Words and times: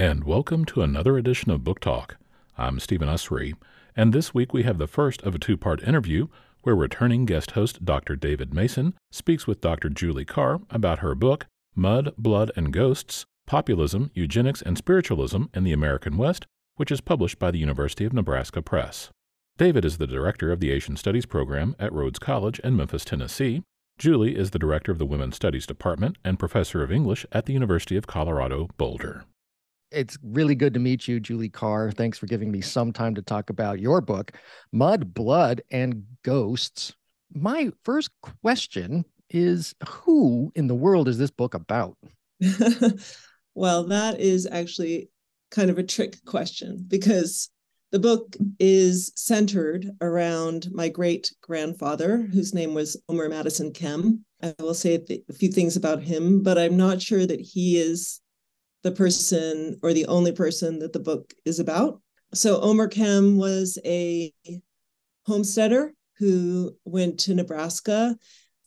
and 0.00 0.24
welcome 0.24 0.64
to 0.64 0.80
another 0.80 1.18
edition 1.18 1.50
of 1.50 1.62
Book 1.62 1.78
Talk. 1.78 2.16
I'm 2.56 2.80
Stephen 2.80 3.06
Usry, 3.06 3.52
and 3.94 4.14
this 4.14 4.32
week 4.32 4.54
we 4.54 4.62
have 4.62 4.78
the 4.78 4.86
first 4.86 5.20
of 5.24 5.34
a 5.34 5.38
two 5.38 5.58
part 5.58 5.82
interview 5.82 6.28
where 6.62 6.74
returning 6.74 7.26
guest 7.26 7.50
host 7.50 7.84
Dr. 7.84 8.16
David 8.16 8.54
Mason 8.54 8.94
speaks 9.12 9.46
with 9.46 9.60
Dr. 9.60 9.90
Julie 9.90 10.24
Carr 10.24 10.62
about 10.70 11.00
her 11.00 11.14
book, 11.14 11.44
Mud, 11.74 12.14
Blood, 12.16 12.50
and 12.56 12.72
Ghosts 12.72 13.26
Populism, 13.46 14.10
Eugenics, 14.14 14.62
and 14.62 14.78
Spiritualism 14.78 15.42
in 15.52 15.64
the 15.64 15.74
American 15.74 16.16
West, 16.16 16.46
which 16.76 16.90
is 16.90 17.02
published 17.02 17.38
by 17.38 17.50
the 17.50 17.58
University 17.58 18.06
of 18.06 18.14
Nebraska 18.14 18.62
Press. 18.62 19.10
David 19.58 19.84
is 19.84 19.98
the 19.98 20.06
director 20.06 20.50
of 20.50 20.60
the 20.60 20.70
Asian 20.70 20.96
Studies 20.96 21.26
program 21.26 21.76
at 21.78 21.92
Rhodes 21.92 22.18
College 22.18 22.58
in 22.60 22.74
Memphis, 22.74 23.04
Tennessee. 23.04 23.62
Julie 23.98 24.34
is 24.34 24.52
the 24.52 24.58
director 24.58 24.90
of 24.92 24.96
the 24.96 25.04
Women's 25.04 25.36
Studies 25.36 25.66
Department 25.66 26.16
and 26.24 26.38
professor 26.38 26.82
of 26.82 26.90
English 26.90 27.26
at 27.32 27.44
the 27.44 27.52
University 27.52 27.98
of 27.98 28.06
Colorado 28.06 28.70
Boulder. 28.78 29.26
It's 29.90 30.16
really 30.22 30.54
good 30.54 30.74
to 30.74 30.80
meet 30.80 31.08
you, 31.08 31.18
Julie 31.18 31.48
Carr. 31.48 31.90
Thanks 31.90 32.18
for 32.18 32.26
giving 32.26 32.50
me 32.50 32.60
some 32.60 32.92
time 32.92 33.14
to 33.16 33.22
talk 33.22 33.50
about 33.50 33.80
your 33.80 34.00
book, 34.00 34.32
Mud, 34.72 35.12
Blood, 35.12 35.62
and 35.70 36.04
Ghosts. 36.22 36.94
My 37.32 37.70
first 37.84 38.10
question 38.42 39.04
is 39.30 39.74
Who 39.88 40.52
in 40.54 40.66
the 40.66 40.74
world 40.74 41.08
is 41.08 41.18
this 41.18 41.30
book 41.30 41.54
about? 41.54 41.96
well, 43.54 43.84
that 43.84 44.20
is 44.20 44.48
actually 44.50 45.10
kind 45.50 45.70
of 45.70 45.78
a 45.78 45.82
trick 45.82 46.24
question 46.24 46.84
because 46.86 47.50
the 47.92 47.98
book 47.98 48.36
is 48.60 49.12
centered 49.16 49.90
around 50.00 50.68
my 50.72 50.88
great 50.88 51.32
grandfather, 51.42 52.18
whose 52.32 52.54
name 52.54 52.72
was 52.74 52.96
Omer 53.08 53.28
Madison 53.28 53.72
Kem. 53.72 54.24
I 54.42 54.54
will 54.60 54.74
say 54.74 55.04
a 55.28 55.32
few 55.32 55.50
things 55.50 55.76
about 55.76 56.02
him, 56.02 56.42
but 56.42 56.56
I'm 56.56 56.76
not 56.76 57.02
sure 57.02 57.26
that 57.26 57.40
he 57.40 57.78
is 57.78 58.20
the 58.82 58.92
person 58.92 59.78
or 59.82 59.92
the 59.92 60.06
only 60.06 60.32
person 60.32 60.78
that 60.78 60.92
the 60.92 61.00
book 61.00 61.32
is 61.44 61.58
about. 61.58 62.00
So 62.34 62.60
Omer 62.60 62.88
Kem 62.88 63.36
was 63.36 63.78
a 63.84 64.32
homesteader 65.26 65.92
who 66.18 66.76
went 66.84 67.18
to 67.20 67.34
Nebraska 67.34 68.16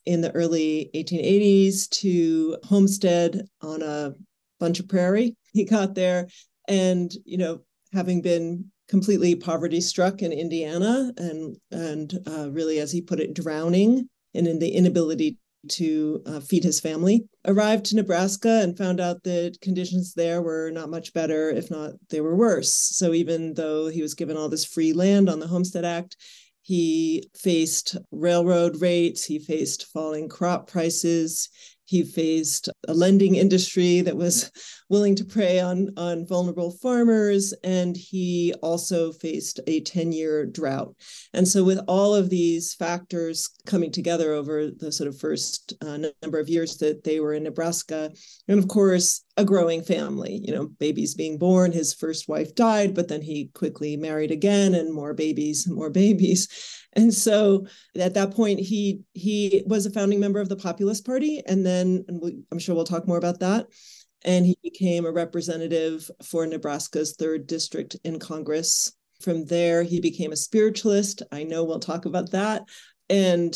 in 0.05 0.21
the 0.21 0.31
early 0.31 0.89
1880s 0.95 1.89
to 1.89 2.57
homestead 2.63 3.47
on 3.61 3.81
a 3.81 4.13
bunch 4.59 4.79
of 4.79 4.88
prairie. 4.88 5.35
He 5.53 5.65
got 5.65 5.95
there 5.95 6.27
and, 6.67 7.11
you 7.25 7.38
know, 7.38 7.61
having 7.93 8.21
been 8.21 8.71
completely 8.88 9.35
poverty 9.35 9.81
struck 9.81 10.21
in 10.21 10.33
Indiana 10.33 11.13
and 11.17 11.55
and 11.71 12.19
uh, 12.27 12.49
really, 12.51 12.79
as 12.79 12.91
he 12.91 13.01
put 13.01 13.19
it, 13.19 13.33
drowning 13.33 14.09
and 14.33 14.47
in 14.47 14.59
the 14.59 14.69
inability 14.69 15.38
to 15.69 16.22
uh, 16.25 16.39
feed 16.39 16.64
his 16.64 16.80
family. 16.80 17.25
Arrived 17.45 17.86
to 17.86 17.95
Nebraska 17.95 18.61
and 18.61 18.78
found 18.78 19.00
out 19.00 19.23
that 19.23 19.59
conditions 19.61 20.14
there 20.14 20.42
were 20.42 20.72
not 20.72 20.89
much 20.89 21.14
better, 21.14 21.50
if 21.50 21.69
not 21.72 21.92
they 22.09 22.22
were 22.22 22.36
worse. 22.36 22.73
So 22.73 23.14
even 23.14 23.53
though 23.53 23.88
he 23.88 24.02
was 24.02 24.14
given 24.14 24.38
all 24.38 24.50
this 24.50 24.66
free 24.66 24.94
land 24.94 25.30
on 25.30 25.39
the 25.39 25.47
Homestead 25.47 25.86
Act, 25.86 26.17
he 26.61 27.30
faced 27.36 27.97
railroad 28.11 28.81
rates, 28.81 29.25
he 29.25 29.38
faced 29.38 29.88
falling 29.88 30.30
crop 30.30 30.69
prices, 30.69 31.50
he 31.85 32.03
faced 32.03 32.69
a 32.87 32.93
lending 32.93 33.35
industry 33.35 34.01
that 34.01 34.15
was 34.15 34.51
willing 34.89 35.15
to 35.15 35.25
prey 35.25 35.59
on, 35.59 35.89
on 35.97 36.25
vulnerable 36.25 36.71
farmers, 36.71 37.53
and 37.63 37.97
he 37.97 38.53
also 38.61 39.11
faced 39.11 39.59
a 39.67 39.81
10 39.81 40.11
year 40.11 40.45
drought. 40.45 40.95
And 41.33 41.47
so, 41.47 41.63
with 41.63 41.79
all 41.87 42.15
of 42.15 42.29
these 42.29 42.73
factors 42.73 43.49
coming 43.65 43.91
together 43.91 44.33
over 44.33 44.69
the 44.69 44.91
sort 44.91 45.07
of 45.07 45.19
first 45.19 45.73
uh, 45.81 45.97
number 46.21 46.39
of 46.39 46.49
years 46.49 46.77
that 46.77 47.03
they 47.03 47.19
were 47.19 47.33
in 47.33 47.43
Nebraska, 47.43 48.11
and 48.47 48.59
of 48.59 48.67
course, 48.67 49.23
a 49.35 49.43
growing 49.43 49.81
family, 49.81 50.39
you 50.43 50.53
know, 50.53 50.67
babies 50.79 51.15
being 51.15 51.37
born. 51.37 51.71
His 51.71 51.93
first 51.93 52.29
wife 52.29 52.53
died, 52.55 52.93
but 52.93 53.07
then 53.07 53.21
he 53.21 53.49
quickly 53.53 53.97
married 53.97 54.31
again, 54.31 54.75
and 54.75 54.93
more 54.93 55.13
babies, 55.13 55.67
more 55.67 55.89
babies. 55.89 56.47
And 56.95 57.13
so 57.13 57.66
at 57.95 58.13
that 58.13 58.31
point, 58.31 58.59
he 58.59 59.02
he 59.13 59.63
was 59.66 59.85
a 59.85 59.91
founding 59.91 60.19
member 60.19 60.40
of 60.40 60.50
the 60.50 60.56
Populist 60.56 61.06
Party, 61.06 61.41
and 61.45 61.66
then 61.66 62.06
and 62.07 62.22
we, 62.22 62.38
I'm 62.51 62.59
sure 62.59 62.75
we'll 62.75 62.84
talk 62.84 63.07
more 63.07 63.17
about 63.17 63.40
that 63.40 63.67
and 64.23 64.45
he 64.45 64.57
became 64.63 65.06
a 65.06 65.12
representative 65.12 66.09
for 66.23 66.45
Nebraska's 66.45 67.16
third 67.16 67.47
district 67.47 67.97
in 68.03 68.19
Congress. 68.19 68.94
From 69.22 69.45
there, 69.45 69.84
he 69.84 70.00
became 70.00 70.31
a 70.31 70.38
spiritualist. 70.38 71.22
I 71.31 71.44
know 71.44 71.63
we'll 71.63 71.79
talk 71.79 72.06
about 72.06 72.31
that. 72.31 72.63
And 73.09 73.53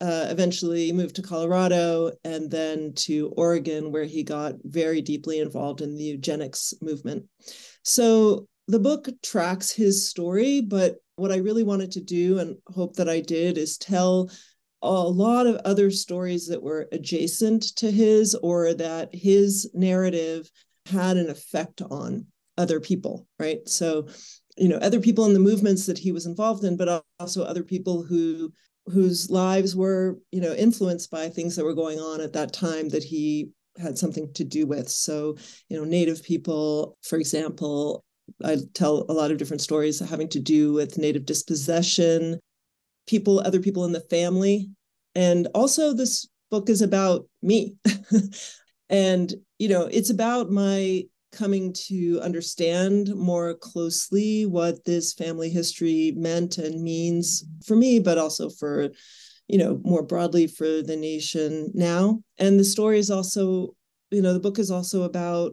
uh, 0.00 0.26
eventually 0.28 0.92
moved 0.92 1.16
to 1.16 1.22
Colorado 1.22 2.12
and 2.24 2.50
then 2.50 2.92
to 2.94 3.32
Oregon, 3.36 3.90
where 3.90 4.04
he 4.04 4.22
got 4.22 4.54
very 4.62 5.00
deeply 5.00 5.40
involved 5.40 5.80
in 5.80 5.96
the 5.96 6.04
eugenics 6.04 6.72
movement. 6.80 7.24
So 7.82 8.46
the 8.68 8.78
book 8.78 9.08
tracks 9.22 9.72
his 9.72 10.08
story, 10.08 10.60
but 10.60 10.96
what 11.18 11.32
I 11.32 11.36
really 11.36 11.64
wanted 11.64 11.92
to 11.92 12.00
do 12.00 12.38
and 12.38 12.56
hope 12.68 12.96
that 12.96 13.08
I 13.08 13.20
did 13.20 13.58
is 13.58 13.76
tell 13.76 14.30
a 14.82 14.90
lot 14.90 15.46
of 15.46 15.56
other 15.64 15.90
stories 15.90 16.46
that 16.48 16.62
were 16.62 16.88
adjacent 16.92 17.62
to 17.76 17.90
his 17.90 18.34
or 18.36 18.74
that 18.74 19.12
his 19.12 19.70
narrative 19.74 20.50
had 20.86 21.16
an 21.16 21.28
effect 21.28 21.82
on 21.82 22.26
other 22.56 22.80
people, 22.80 23.26
right? 23.38 23.66
So, 23.68 24.08
you 24.56 24.68
know, 24.68 24.76
other 24.76 25.00
people 25.00 25.26
in 25.26 25.32
the 25.32 25.40
movements 25.40 25.86
that 25.86 25.98
he 25.98 26.12
was 26.12 26.26
involved 26.26 26.64
in, 26.64 26.76
but 26.76 27.04
also 27.18 27.42
other 27.44 27.62
people 27.62 28.02
who 28.02 28.52
whose 28.86 29.28
lives 29.28 29.76
were, 29.76 30.18
you 30.32 30.40
know, 30.40 30.54
influenced 30.54 31.10
by 31.10 31.28
things 31.28 31.56
that 31.56 31.64
were 31.64 31.74
going 31.74 31.98
on 31.98 32.22
at 32.22 32.32
that 32.32 32.54
time 32.54 32.88
that 32.88 33.04
he 33.04 33.50
had 33.78 33.98
something 33.98 34.32
to 34.32 34.44
do 34.44 34.66
with. 34.66 34.88
So, 34.88 35.36
you 35.68 35.76
know, 35.76 35.84
native 35.84 36.22
people, 36.22 36.96
for 37.02 37.18
example, 37.18 38.04
I 38.44 38.58
tell 38.74 39.06
a 39.08 39.12
lot 39.12 39.30
of 39.30 39.38
different 39.38 39.60
stories 39.60 39.98
having 40.00 40.28
to 40.30 40.40
do 40.40 40.72
with 40.72 40.98
native 40.98 41.26
dispossession, 41.26 42.38
people, 43.06 43.40
other 43.40 43.60
people 43.60 43.84
in 43.84 43.92
the 43.92 44.00
family. 44.00 44.70
And 45.14 45.48
also, 45.54 45.92
this 45.92 46.28
book 46.50 46.68
is 46.68 46.82
about 46.82 47.26
me. 47.42 47.76
and, 48.88 49.34
you 49.58 49.68
know, 49.68 49.88
it's 49.90 50.10
about 50.10 50.50
my 50.50 51.04
coming 51.32 51.72
to 51.74 52.20
understand 52.22 53.14
more 53.14 53.54
closely 53.54 54.46
what 54.46 54.84
this 54.84 55.12
family 55.12 55.50
history 55.50 56.12
meant 56.16 56.58
and 56.58 56.82
means 56.82 57.44
for 57.64 57.76
me, 57.76 57.98
but 57.98 58.18
also 58.18 58.48
for, 58.48 58.88
you 59.46 59.58
know, 59.58 59.80
more 59.84 60.02
broadly 60.02 60.46
for 60.46 60.82
the 60.82 60.96
nation 60.96 61.70
now. 61.74 62.20
And 62.38 62.58
the 62.58 62.64
story 62.64 62.98
is 62.98 63.10
also, 63.10 63.74
you 64.10 64.22
know, 64.22 64.32
the 64.32 64.40
book 64.40 64.58
is 64.58 64.70
also 64.70 65.02
about, 65.02 65.52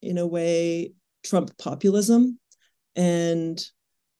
in 0.00 0.18
a 0.18 0.26
way, 0.26 0.92
Trump 1.24 1.56
populism 1.58 2.38
and 2.96 3.62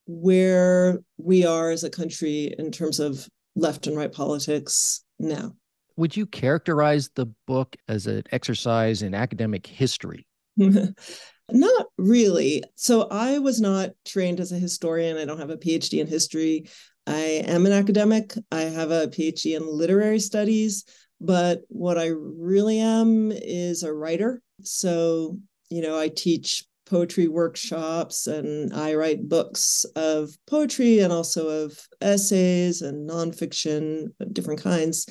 where 0.07 1.01
we 1.17 1.45
are 1.45 1.71
as 1.71 1.85
a 1.85 1.91
country 1.91 2.55
in 2.59 2.71
terms 2.71 3.01
of 3.01 3.29
left 3.55 3.87
and 3.87 3.97
right 3.97 4.13
politics 4.13 5.05
now. 5.19 5.53
Would 5.97 6.17
you 6.17 6.27
characterize 6.27 7.11
the 7.15 7.27
book 7.47 7.77
as 7.89 8.07
an 8.07 8.23
exercise 8.33 9.03
in 9.03 9.15
academic 9.15 9.67
history? 9.67 10.27
not 10.57 11.87
really. 11.99 12.63
So 12.77 13.09
I 13.11 13.39
was 13.39 13.61
not 13.61 13.91
trained 14.07 14.41
as 14.41 14.53
a 14.53 14.59
historian. 14.59 15.19
I 15.19 15.25
don't 15.25 15.39
have 15.39 15.51
a 15.51 15.57
PhD 15.57 16.01
in 16.01 16.07
history. 16.07 16.67
I 17.07 17.43
am 17.47 17.67
an 17.67 17.73
academic. 17.73 18.35
I 18.51 18.63
have 18.63 18.91
a 18.91 19.09
PhD 19.09 19.57
in 19.57 19.67
literary 19.67 20.21
studies, 20.21 20.85
but 21.21 21.61
what 21.69 21.99
I 21.99 22.13
really 22.15 22.79
am 22.79 23.33
is 23.33 23.83
a 23.83 23.93
writer. 23.93 24.41
So, 24.63 25.39
you 25.69 25.83
know, 25.83 25.99
I 25.99 26.09
teach 26.09 26.65
poetry 26.93 27.27
workshops 27.27 28.27
and 28.27 28.71
I 28.75 28.93
write 28.95 29.27
books 29.27 29.87
of 29.97 30.29
poetry 30.47 30.99
and 30.99 31.11
also 31.11 31.65
of 31.65 31.81
essays 32.03 32.83
and 32.83 33.09
nonfiction, 33.09 34.09
different 34.31 34.61
kinds. 34.61 35.09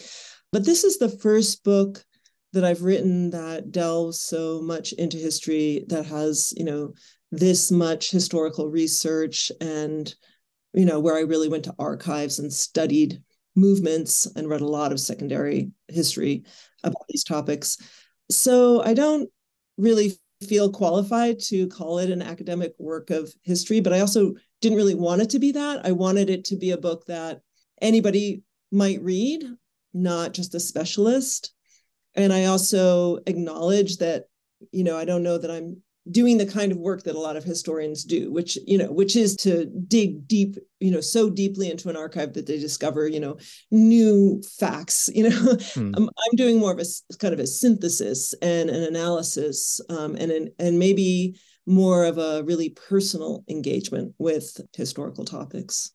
But 0.52 0.64
this 0.64 0.84
is 0.84 1.00
the 1.00 1.09
first 1.09 1.64
book 1.64 2.06
that 2.53 2.64
I've 2.64 2.84
written 2.84 3.31
that 3.31 3.72
delves 3.72 4.22
so 4.22 4.62
much 4.62 4.94
into 4.94 5.18
history 5.18 5.84
that 5.88 6.06
has, 6.06 6.53
you 6.56 6.66
know, 6.66 6.94
this 7.31 7.72
much 7.72 8.11
historical 8.11 8.70
research 8.70 9.52
and, 9.59 10.14
you 10.73 10.85
know, 10.85 11.00
where 11.00 11.17
I 11.17 11.22
really 11.22 11.50
went 11.50 11.64
to 11.64 11.76
archives 11.79 12.38
and 12.38 12.53
studied 12.53 13.23
movements 13.56 14.28
and 14.35 14.47
read 14.47 14.61
a 14.61 14.67
lot 14.67 14.91
of 14.91 15.00
secondary 15.00 15.72
history 15.88 16.44
about 16.84 17.08
these 17.09 17.23
topics. 17.23 17.79
So 18.29 18.84
I 18.84 18.94
don't 18.94 19.32
really 19.78 20.21
feel 20.47 20.72
qualified 20.72 21.40
to 21.40 21.67
call 21.67 21.99
it 21.99 22.09
an 22.09 22.22
academic 22.22 22.73
work 22.78 23.09
of 23.09 23.34
history, 23.41 23.79
but 23.79 23.93
I 23.93 23.99
also 23.99 24.34
didn't 24.61 24.78
really 24.78 24.96
want 24.96 25.22
it 25.22 25.29
to 25.32 25.40
be 25.40 25.52
that. 25.53 25.85
I 25.85 25.91
wanted 25.91 26.29
it 26.29 26.46
to 26.46 26.55
be 26.55 26.72
a 26.72 26.78
book 26.78 27.05
that 27.08 27.41
anybody 27.82 28.43
might 28.72 29.02
read, 29.02 29.43
not 29.93 30.34
just 30.34 30.55
a 30.55 30.59
specialist. 30.59 31.53
And 32.16 32.34
I 32.34 32.46
also 32.46 33.20
acknowledge 33.26 33.97
that, 33.97 34.26
you 34.72 34.84
know, 34.84 34.97
I 34.97 35.05
don't 35.05 35.23
know 35.23 35.38
that 35.38 35.52
I'm 35.52 35.82
doing 36.11 36.37
the 36.37 36.46
kind 36.46 36.72
of 36.72 36.78
work 36.78 37.03
that 37.03 37.16
a 37.16 37.19
lot 37.19 37.37
of 37.37 37.43
historians 37.43 38.03
do 38.03 38.31
which 38.31 38.58
you 38.67 38.78
know 38.78 38.91
which 38.91 39.16
is 39.16 39.35
to 39.35 39.66
dig 39.87 40.28
deep 40.28 40.58
you 40.79 40.91
know 40.91 41.02
so 41.02 41.29
deeply 41.29 41.69
into 41.69 41.90
an 41.90 41.96
archive 41.96 42.34
that 42.34 42.46
they 42.46 42.59
discover 42.59 43.08
you 43.08 43.19
know 43.19 43.37
new 43.72 44.41
facts 44.59 45.09
you 45.13 45.29
know 45.29 45.55
hmm. 45.73 45.91
I'm, 45.96 46.03
I'm, 46.03 46.35
doing 46.35 46.59
more 46.59 46.72
of 46.72 46.79
a 46.79 47.17
kind 47.17 47.34
of 47.34 47.40
a 47.40 47.47
synthesis 47.47 48.34
and 48.41 48.69
an 48.69 48.84
analysis 48.84 49.79
um, 49.90 50.16
and 50.16 50.31
an, 50.31 50.49
and 50.59 50.79
maybe 50.79 51.35
more 51.66 52.05
of 52.05 52.17
a 52.17 52.43
really 52.43 52.69
personal 52.69 53.43
engagement 53.47 54.13
with 54.17 54.59
historical 54.75 55.25
topics. 55.25 55.91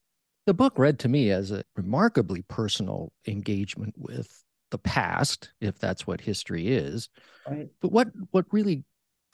The 0.47 0.55
book 0.55 0.79
read 0.79 0.99
to 1.01 1.09
me 1.09 1.31
as 1.31 1.51
a 1.51 1.65
remarkably 1.75 2.43
personal 2.43 3.13
engagement 3.27 3.95
with 3.97 4.29
the 4.71 4.79
past, 4.79 5.51
if 5.61 5.79
that's 5.79 6.07
what 6.07 6.21
history 6.21 6.69
is. 6.69 7.09
Right. 7.49 7.69
But 7.81 7.93
what 7.93 8.09
what 8.31 8.47
really 8.53 8.85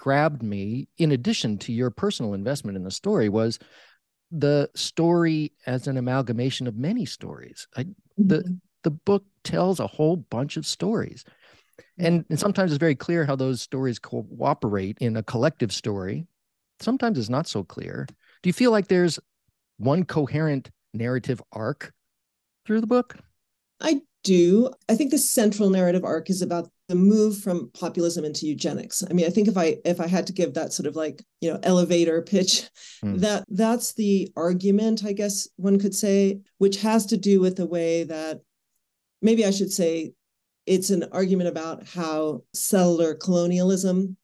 grabbed 0.02 0.42
me, 0.42 0.88
in 0.98 1.12
addition 1.12 1.56
to 1.56 1.72
your 1.72 1.88
personal 1.88 2.34
investment 2.34 2.76
in 2.76 2.82
the 2.82 2.90
story, 2.90 3.28
was 3.28 3.60
the 4.32 4.68
story 4.74 5.52
as 5.64 5.86
an 5.86 5.96
amalgamation 5.96 6.66
of 6.66 6.74
many 6.74 7.04
stories. 7.06 7.68
I, 7.76 7.84
mm-hmm. 7.84 8.26
the 8.26 8.58
the 8.82 8.90
book 8.90 9.24
tells 9.44 9.78
a 9.78 9.86
whole 9.86 10.16
bunch 10.16 10.56
of 10.56 10.66
stories. 10.66 11.24
And, 11.98 12.24
and 12.28 12.36
sometimes 12.36 12.72
it's 12.72 12.80
very 12.80 12.96
clear 12.96 13.24
how 13.24 13.36
those 13.36 13.62
stories 13.62 14.00
cooperate 14.00 14.98
in 15.00 15.16
a 15.16 15.22
collective 15.22 15.72
story. 15.72 16.26
Sometimes 16.80 17.16
it's 17.16 17.28
not 17.28 17.46
so 17.46 17.62
clear. 17.62 18.08
Do 18.42 18.48
you 18.48 18.52
feel 18.52 18.72
like 18.72 18.88
there's 18.88 19.20
one 19.76 20.04
coherent 20.04 20.68
narrative 20.92 21.40
arc 21.52 21.92
through 22.66 22.80
the 22.80 22.88
book? 22.88 23.18
I 23.80 24.00
do. 24.24 24.72
I 24.88 24.96
think 24.96 25.12
the 25.12 25.18
central 25.18 25.70
narrative 25.70 26.02
arc 26.02 26.28
is 26.28 26.42
about 26.42 26.68
the 26.88 26.94
move 26.94 27.38
from 27.38 27.70
populism 27.72 28.24
into 28.24 28.46
eugenics. 28.46 29.02
I 29.08 29.12
mean, 29.12 29.26
I 29.26 29.30
think 29.30 29.48
if 29.48 29.56
I 29.56 29.76
if 29.84 30.00
I 30.00 30.06
had 30.06 30.26
to 30.26 30.32
give 30.32 30.54
that 30.54 30.72
sort 30.72 30.86
of 30.86 30.96
like, 30.96 31.24
you 31.40 31.52
know, 31.52 31.58
elevator 31.62 32.22
pitch, 32.22 32.68
mm. 33.04 33.18
that 33.20 33.44
that's 33.48 33.94
the 33.94 34.30
argument, 34.36 35.04
I 35.04 35.12
guess 35.12 35.48
one 35.56 35.78
could 35.78 35.94
say, 35.94 36.40
which 36.58 36.80
has 36.82 37.06
to 37.06 37.16
do 37.16 37.40
with 37.40 37.56
the 37.56 37.66
way 37.66 38.04
that 38.04 38.40
maybe 39.20 39.46
I 39.46 39.50
should 39.50 39.72
say 39.72 40.12
it's 40.66 40.90
an 40.90 41.04
argument 41.12 41.48
about 41.48 41.86
how 41.86 42.42
settler 42.52 43.14
colonialism, 43.14 44.16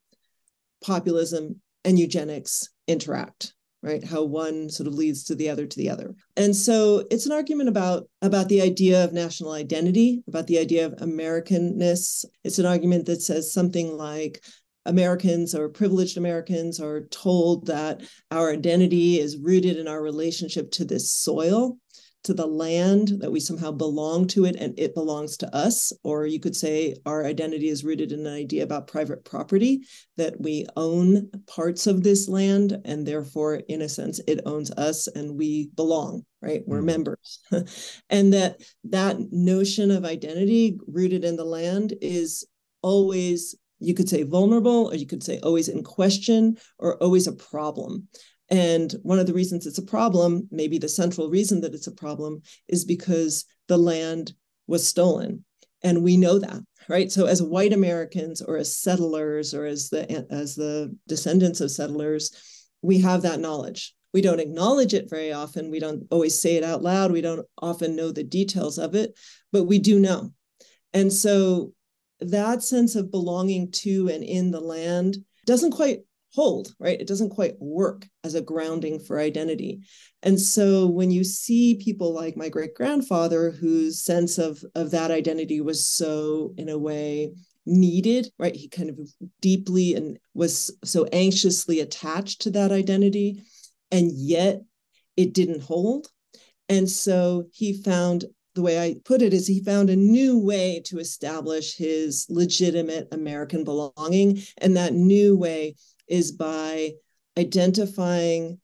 populism, 0.83 1.61
and 1.83 1.97
eugenics 1.97 2.69
interact 2.87 3.53
right? 3.81 4.03
How 4.03 4.23
one 4.23 4.69
sort 4.69 4.87
of 4.87 4.93
leads 4.93 5.23
to 5.25 5.35
the 5.35 5.49
other 5.49 5.65
to 5.65 5.77
the 5.77 5.89
other. 5.89 6.13
And 6.35 6.55
so 6.55 7.05
it's 7.09 7.25
an 7.25 7.31
argument 7.31 7.69
about 7.69 8.09
about 8.21 8.49
the 8.49 8.61
idea 8.61 9.03
of 9.03 9.13
national 9.13 9.51
identity 9.51 10.23
about 10.27 10.47
the 10.47 10.59
idea 10.59 10.85
of 10.85 10.93
americanness. 10.95 12.25
It's 12.43 12.59
an 12.59 12.65
argument 12.65 13.05
that 13.05 13.21
says 13.21 13.53
something 13.53 13.95
like 13.95 14.41
Americans 14.85 15.53
or 15.53 15.69
privileged 15.69 16.17
Americans 16.17 16.79
are 16.79 17.05
told 17.07 17.67
that 17.67 18.01
our 18.31 18.51
identity 18.51 19.19
is 19.19 19.37
rooted 19.37 19.77
in 19.77 19.87
our 19.87 20.01
relationship 20.01 20.71
to 20.71 20.85
this 20.85 21.11
soil 21.11 21.77
to 22.23 22.33
the 22.33 22.45
land, 22.45 23.13
that 23.19 23.31
we 23.31 23.39
somehow 23.39 23.71
belong 23.71 24.27
to 24.27 24.45
it 24.45 24.55
and 24.57 24.77
it 24.77 24.93
belongs 24.93 25.37
to 25.37 25.55
us. 25.55 25.93
Or 26.03 26.25
you 26.25 26.39
could 26.39 26.55
say 26.55 26.95
our 27.05 27.25
identity 27.25 27.69
is 27.69 27.83
rooted 27.83 28.11
in 28.11 28.25
an 28.25 28.33
idea 28.33 28.63
about 28.63 28.87
private 28.87 29.23
property, 29.23 29.81
that 30.17 30.39
we 30.39 30.65
own 30.75 31.29
parts 31.47 31.87
of 31.87 32.03
this 32.03 32.27
land 32.27 32.77
and 32.85 33.05
therefore, 33.05 33.55
in 33.69 33.81
a 33.81 33.89
sense, 33.89 34.19
it 34.27 34.41
owns 34.45 34.71
us 34.71 35.07
and 35.07 35.37
we 35.37 35.69
belong, 35.75 36.25
right? 36.41 36.61
We're 36.65 36.77
mm-hmm. 36.77 36.85
members. 36.85 37.39
and 38.09 38.33
that 38.33 38.61
that 38.85 39.17
notion 39.31 39.91
of 39.91 40.05
identity 40.05 40.77
rooted 40.87 41.23
in 41.23 41.35
the 41.35 41.45
land 41.45 41.93
is 42.01 42.45
always 42.81 43.55
you 43.79 43.93
could 43.93 44.09
say 44.09 44.23
vulnerable 44.23 44.91
or 44.91 44.95
you 44.95 45.07
could 45.07 45.23
say 45.23 45.39
always 45.39 45.69
in 45.69 45.83
question 45.83 46.57
or 46.77 46.97
always 46.97 47.27
a 47.27 47.33
problem 47.33 48.07
and 48.49 48.93
one 49.03 49.19
of 49.19 49.27
the 49.27 49.33
reasons 49.33 49.67
it's 49.67 49.77
a 49.77 49.83
problem, 49.83 50.47
maybe 50.51 50.77
the 50.77 50.89
central 50.89 51.29
reason 51.29 51.61
that 51.61 51.73
it's 51.73 51.87
a 51.87 51.91
problem, 51.91 52.41
is 52.67 52.83
because 52.83 53.45
the 53.67 53.77
land 53.77 54.33
was 54.67 54.87
stolen. 54.87 55.45
And 55.81 56.03
we 56.03 56.17
know 56.17 56.39
that, 56.39 56.61
right? 56.89 57.11
So 57.11 57.25
as 57.25 57.41
white 57.41 57.71
Americans 57.71 58.41
or 58.41 58.57
as 58.57 58.75
settlers 58.75 59.53
or 59.53 59.65
as 59.65 59.89
the 59.89 60.25
as 60.29 60.55
the 60.55 60.95
descendants 61.07 61.61
of 61.61 61.71
settlers, 61.71 62.31
we 62.81 62.99
have 62.99 63.21
that 63.21 63.39
knowledge. 63.39 63.93
We 64.13 64.21
don't 64.21 64.41
acknowledge 64.41 64.93
it 64.93 65.09
very 65.09 65.31
often. 65.31 65.69
We 65.69 65.79
don't 65.79 66.03
always 66.09 66.41
say 66.41 66.55
it 66.55 66.63
out 66.63 66.81
loud. 66.81 67.11
We 67.11 67.21
don't 67.21 67.45
often 67.61 67.95
know 67.95 68.11
the 68.11 68.23
details 68.23 68.77
of 68.77 68.95
it, 68.95 69.17
but 69.51 69.65
we 69.65 69.79
do 69.79 69.99
know. 69.99 70.33
And 70.93 71.13
so 71.13 71.73
that 72.19 72.63
sense 72.63 72.95
of 72.95 73.11
belonging 73.11 73.71
to 73.71 74.09
and 74.09 74.23
in 74.23 74.51
the 74.51 74.59
land 74.59 75.17
doesn't 75.45 75.71
quite 75.71 75.99
hold, 76.33 76.73
right? 76.79 76.99
It 76.99 77.07
doesn't 77.07 77.29
quite 77.29 77.55
work 77.59 78.07
as 78.23 78.35
a 78.35 78.41
grounding 78.41 78.99
for 78.99 79.19
identity. 79.19 79.81
And 80.21 80.39
so 80.39 80.87
when 80.87 81.11
you 81.11 81.23
see 81.23 81.81
people 81.83 82.13
like 82.13 82.37
my 82.37 82.49
great 82.49 82.75
grandfather, 82.75 83.51
whose 83.51 84.03
sense 84.03 84.37
of, 84.37 84.63
of 84.75 84.91
that 84.91 85.11
identity 85.11 85.61
was 85.61 85.87
so, 85.87 86.53
in 86.57 86.69
a 86.69 86.77
way, 86.77 87.33
needed, 87.65 88.31
right? 88.37 88.55
He 88.55 88.67
kind 88.67 88.89
of 88.89 88.99
deeply 89.41 89.95
and 89.95 90.19
was 90.33 90.75
so 90.83 91.05
anxiously 91.11 91.79
attached 91.79 92.41
to 92.41 92.51
that 92.51 92.71
identity, 92.71 93.43
and 93.91 94.11
yet 94.13 94.61
it 95.17 95.33
didn't 95.33 95.61
hold. 95.61 96.07
And 96.67 96.89
so 96.89 97.45
he 97.51 97.81
found 97.81 98.25
the 98.55 98.61
way 98.61 98.79
I 98.79 98.95
put 99.05 99.21
it 99.21 99.33
is 99.33 99.47
he 99.47 99.63
found 99.63 99.89
a 99.89 99.95
new 99.95 100.37
way 100.37 100.81
to 100.85 100.99
establish 100.99 101.75
his 101.75 102.25
legitimate 102.29 103.07
American 103.11 103.63
belonging. 103.63 104.41
And 104.57 104.75
that 104.75 104.93
new 104.93 105.37
way 105.37 105.75
is 106.09 106.31
by 106.31 106.91
identifying 107.37 108.59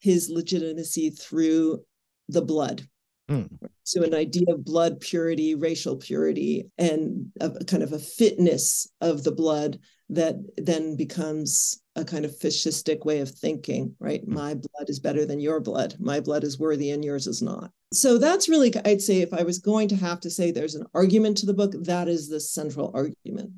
his 0.00 0.28
legitimacy 0.30 1.10
through 1.10 1.82
the 2.28 2.42
blood. 2.42 2.86
Mm. 3.28 3.48
So, 3.84 4.02
an 4.02 4.14
idea 4.14 4.46
of 4.48 4.64
blood 4.64 5.00
purity, 5.00 5.54
racial 5.54 5.96
purity, 5.96 6.70
and 6.78 7.30
a, 7.40 7.64
kind 7.64 7.82
of 7.82 7.92
a 7.92 7.98
fitness 7.98 8.88
of 9.00 9.24
the 9.24 9.32
blood 9.32 9.78
that 10.10 10.36
then 10.56 10.96
becomes 10.96 11.82
a 11.94 12.04
kind 12.04 12.24
of 12.24 12.38
fascistic 12.38 13.04
way 13.04 13.20
of 13.20 13.30
thinking, 13.30 13.94
right? 13.98 14.26
Mm. 14.26 14.32
My 14.32 14.54
blood 14.54 14.88
is 14.88 15.00
better 15.00 15.26
than 15.26 15.40
your 15.40 15.60
blood. 15.60 15.96
My 15.98 16.20
blood 16.20 16.44
is 16.44 16.58
worthy 16.58 16.90
and 16.90 17.04
yours 17.04 17.26
is 17.26 17.42
not. 17.42 17.70
So, 17.92 18.16
that's 18.16 18.48
really, 18.48 18.72
I'd 18.84 19.02
say, 19.02 19.20
if 19.20 19.34
I 19.34 19.42
was 19.42 19.58
going 19.58 19.88
to 19.88 19.96
have 19.96 20.20
to 20.20 20.30
say 20.30 20.50
there's 20.50 20.74
an 20.74 20.86
argument 20.94 21.36
to 21.38 21.46
the 21.46 21.54
book, 21.54 21.72
that 21.84 22.08
is 22.08 22.28
the 22.28 22.40
central 22.40 22.90
argument 22.94 23.52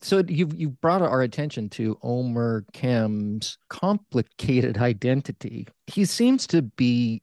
so 0.00 0.22
you've 0.26 0.58
you 0.58 0.70
brought 0.70 1.02
our 1.02 1.22
attention 1.22 1.68
to 1.70 1.98
Omer 2.02 2.64
Kem's 2.72 3.58
complicated 3.68 4.78
identity. 4.78 5.66
He 5.86 6.04
seems 6.04 6.46
to 6.48 6.62
be 6.62 7.22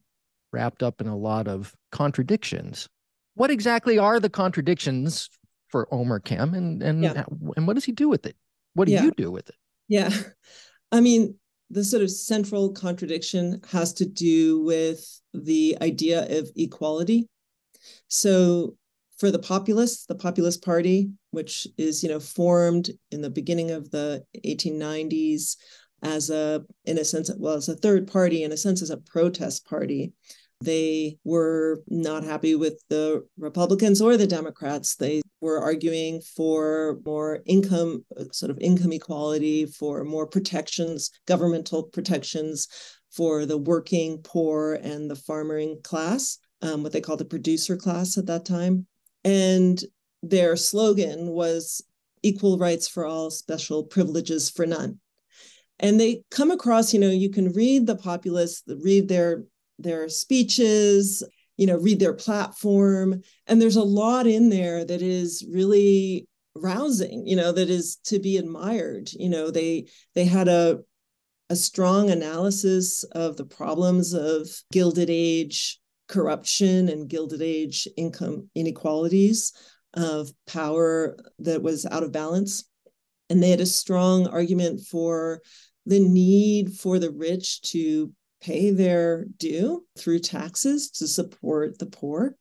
wrapped 0.51 0.83
up 0.83 1.01
in 1.01 1.07
a 1.07 1.17
lot 1.17 1.47
of 1.47 1.73
contradictions. 1.91 2.87
What 3.35 3.51
exactly 3.51 3.97
are 3.97 4.19
the 4.19 4.29
contradictions 4.29 5.29
for 5.69 5.87
Omer 5.93 6.19
Kem, 6.19 6.53
and 6.53 6.83
and 6.83 7.03
yeah. 7.03 7.23
and 7.55 7.67
what 7.67 7.73
does 7.75 7.85
he 7.85 7.91
do 7.91 8.09
with 8.09 8.25
it? 8.25 8.35
What 8.73 8.85
do 8.85 8.93
yeah. 8.93 9.03
you 9.03 9.11
do 9.11 9.31
with 9.31 9.49
it? 9.49 9.55
Yeah, 9.87 10.11
I 10.91 11.01
mean, 11.01 11.35
the 11.69 11.83
sort 11.83 12.03
of 12.03 12.11
central 12.11 12.71
contradiction 12.73 13.61
has 13.71 13.93
to 13.93 14.05
do 14.05 14.61
with 14.61 15.21
the 15.33 15.77
idea 15.81 16.39
of 16.39 16.49
equality. 16.55 17.27
So 18.07 18.75
for 19.19 19.31
the 19.31 19.39
populists, 19.39 20.05
the 20.05 20.15
Populist 20.15 20.63
Party, 20.63 21.11
which 21.31 21.67
is 21.77 22.01
you 22.01 22.09
know 22.09 22.19
formed 22.19 22.89
in 23.11 23.21
the 23.21 23.29
beginning 23.29 23.71
of 23.71 23.91
the 23.91 24.23
1890s 24.45 25.57
as 26.01 26.29
a 26.29 26.63
in 26.85 26.97
a 26.97 27.03
sense 27.03 27.29
well 27.37 27.55
as 27.55 27.67
a 27.67 27.75
third 27.75 28.07
party 28.07 28.43
in 28.43 28.51
a 28.51 28.57
sense 28.57 28.81
as 28.81 28.89
a 28.89 28.97
protest 28.97 29.65
party. 29.65 30.13
They 30.61 31.17
were 31.23 31.81
not 31.87 32.23
happy 32.23 32.55
with 32.55 32.83
the 32.89 33.25
republicans 33.37 34.01
or 34.01 34.17
the 34.17 34.27
democrats. 34.27 34.95
They 34.95 35.21
were 35.41 35.61
arguing 35.61 36.21
for 36.21 36.99
more 37.05 37.39
income 37.45 38.05
sort 38.31 38.51
of 38.51 38.57
income 38.59 38.91
equality 38.91 39.65
for 39.65 40.03
more 40.03 40.27
protections 40.27 41.11
governmental 41.25 41.83
protections 41.83 42.67
for 43.11 43.45
the 43.45 43.57
working 43.57 44.19
poor 44.21 44.73
and 44.73 45.09
the 45.09 45.15
farming 45.15 45.79
class 45.83 46.37
um, 46.61 46.83
what 46.83 46.91
they 46.91 47.01
called 47.01 47.19
the 47.19 47.25
producer 47.25 47.77
class 47.77 48.17
at 48.17 48.25
that 48.25 48.45
time 48.45 48.85
and 49.29 49.83
their 50.23 50.55
slogan 50.55 51.27
was 51.27 51.83
equal 52.23 52.57
rights 52.57 52.87
for 52.87 53.05
all, 53.05 53.29
special 53.29 53.83
privileges 53.83 54.49
for 54.49 54.65
none. 54.65 54.99
And 55.79 55.99
they 55.99 56.23
come 56.31 56.51
across, 56.51 56.93
you 56.93 56.99
know, 56.99 57.09
you 57.09 57.29
can 57.29 57.53
read 57.53 57.85
the 57.85 57.95
populists, 57.95 58.63
read 58.67 59.07
their 59.07 59.43
their 59.77 60.09
speeches, 60.09 61.23
you 61.55 61.65
know, 61.67 61.77
read 61.77 61.99
their 61.99 62.13
platform, 62.13 63.21
and 63.47 63.61
there's 63.61 63.77
a 63.77 63.83
lot 63.83 64.27
in 64.27 64.49
there 64.49 64.83
that 64.83 65.01
is 65.01 65.45
really 65.49 66.27
rousing, 66.55 67.25
you 67.25 67.35
know, 67.35 67.53
that 67.53 67.69
is 67.69 67.97
to 68.05 68.19
be 68.19 68.35
admired. 68.35 69.09
You 69.13 69.29
know, 69.29 69.51
they 69.51 69.87
they 70.15 70.25
had 70.25 70.47
a 70.47 70.79
a 71.49 71.55
strong 71.55 72.09
analysis 72.09 73.03
of 73.13 73.37
the 73.37 73.45
problems 73.45 74.13
of 74.13 74.49
Gilded 74.71 75.09
Age 75.09 75.78
corruption 76.09 76.89
and 76.89 77.07
Gilded 77.07 77.41
Age 77.41 77.87
income 77.95 78.49
inequalities 78.55 79.53
of 79.93 80.31
power 80.45 81.15
that 81.39 81.61
was 81.61 81.85
out 81.85 82.03
of 82.03 82.11
balance. 82.11 82.65
And 83.29 83.41
they 83.41 83.51
had 83.51 83.61
a 83.61 83.65
strong 83.65 84.27
argument 84.27 84.81
for 84.81 85.41
the 85.85 85.99
need 85.99 86.73
for 86.73 86.99
the 86.99 87.11
rich 87.11 87.61
to 87.61 88.11
pay 88.41 88.71
their 88.71 89.25
due 89.37 89.85
through 89.97 90.19
taxes 90.19 90.89
to 90.91 91.07
support 91.07 91.77
the 91.79 91.85
poor. 91.85 92.35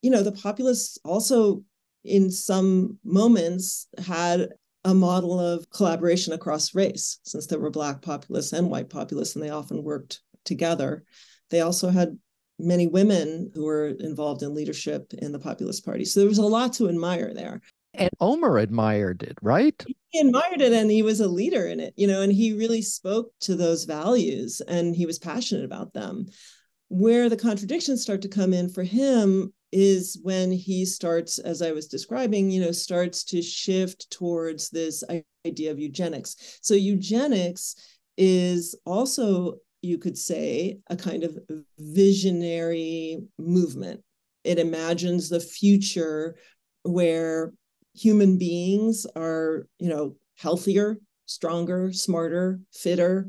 You 0.00 0.10
know, 0.10 0.22
the 0.22 0.32
populists 0.32 0.98
also, 1.04 1.64
in 2.04 2.30
some 2.30 2.98
moments, 3.04 3.88
had 3.98 4.48
a 4.84 4.94
model 4.94 5.38
of 5.38 5.70
collaboration 5.70 6.32
across 6.32 6.74
race, 6.74 7.18
since 7.22 7.46
there 7.46 7.60
were 7.60 7.70
Black 7.70 8.02
populists 8.02 8.52
and 8.52 8.68
white 8.68 8.90
populists, 8.90 9.36
and 9.36 9.44
they 9.44 9.50
often 9.50 9.84
worked 9.84 10.20
together. 10.44 11.04
They 11.50 11.60
also 11.60 11.88
had 11.88 12.18
many 12.62 12.86
women 12.86 13.50
who 13.54 13.64
were 13.64 13.88
involved 14.00 14.42
in 14.42 14.54
leadership 14.54 15.12
in 15.18 15.32
the 15.32 15.38
Populist 15.38 15.84
Party. 15.84 16.04
So 16.04 16.20
there 16.20 16.28
was 16.28 16.38
a 16.38 16.42
lot 16.42 16.72
to 16.74 16.88
admire 16.88 17.34
there. 17.34 17.60
And 17.94 18.10
Omer 18.20 18.58
admired 18.58 19.22
it, 19.22 19.36
right? 19.42 19.84
He 20.08 20.20
admired 20.20 20.62
it 20.62 20.72
and 20.72 20.90
he 20.90 21.02
was 21.02 21.20
a 21.20 21.28
leader 21.28 21.66
in 21.66 21.78
it, 21.80 21.92
you 21.96 22.06
know, 22.06 22.22
and 22.22 22.32
he 22.32 22.54
really 22.54 22.80
spoke 22.80 23.32
to 23.40 23.54
those 23.54 23.84
values 23.84 24.62
and 24.66 24.96
he 24.96 25.04
was 25.04 25.18
passionate 25.18 25.64
about 25.64 25.92
them. 25.92 26.26
Where 26.88 27.28
the 27.28 27.36
contradictions 27.36 28.02
start 28.02 28.22
to 28.22 28.28
come 28.28 28.54
in 28.54 28.68
for 28.68 28.82
him 28.82 29.52
is 29.72 30.18
when 30.22 30.52
he 30.52 30.84
starts, 30.84 31.38
as 31.38 31.62
I 31.62 31.72
was 31.72 31.86
describing, 31.86 32.50
you 32.50 32.60
know, 32.60 32.72
starts 32.72 33.24
to 33.24 33.42
shift 33.42 34.10
towards 34.10 34.70
this 34.70 35.02
idea 35.46 35.70
of 35.70 35.78
eugenics. 35.78 36.58
So 36.62 36.74
eugenics 36.74 37.76
is 38.18 38.74
also, 38.84 39.54
you 39.82 39.98
could 39.98 40.16
say, 40.16 40.78
a 40.88 40.96
kind 40.96 41.24
of 41.24 41.38
visionary 41.78 43.18
movement. 43.38 44.00
It 44.44 44.58
imagines 44.58 45.28
the 45.28 45.40
future 45.40 46.36
where 46.84 47.52
human 47.94 48.38
beings 48.38 49.06
are, 49.14 49.66
you 49.78 49.88
know, 49.88 50.16
healthier, 50.36 50.98
stronger, 51.26 51.92
smarter, 51.92 52.60
fitter, 52.72 53.28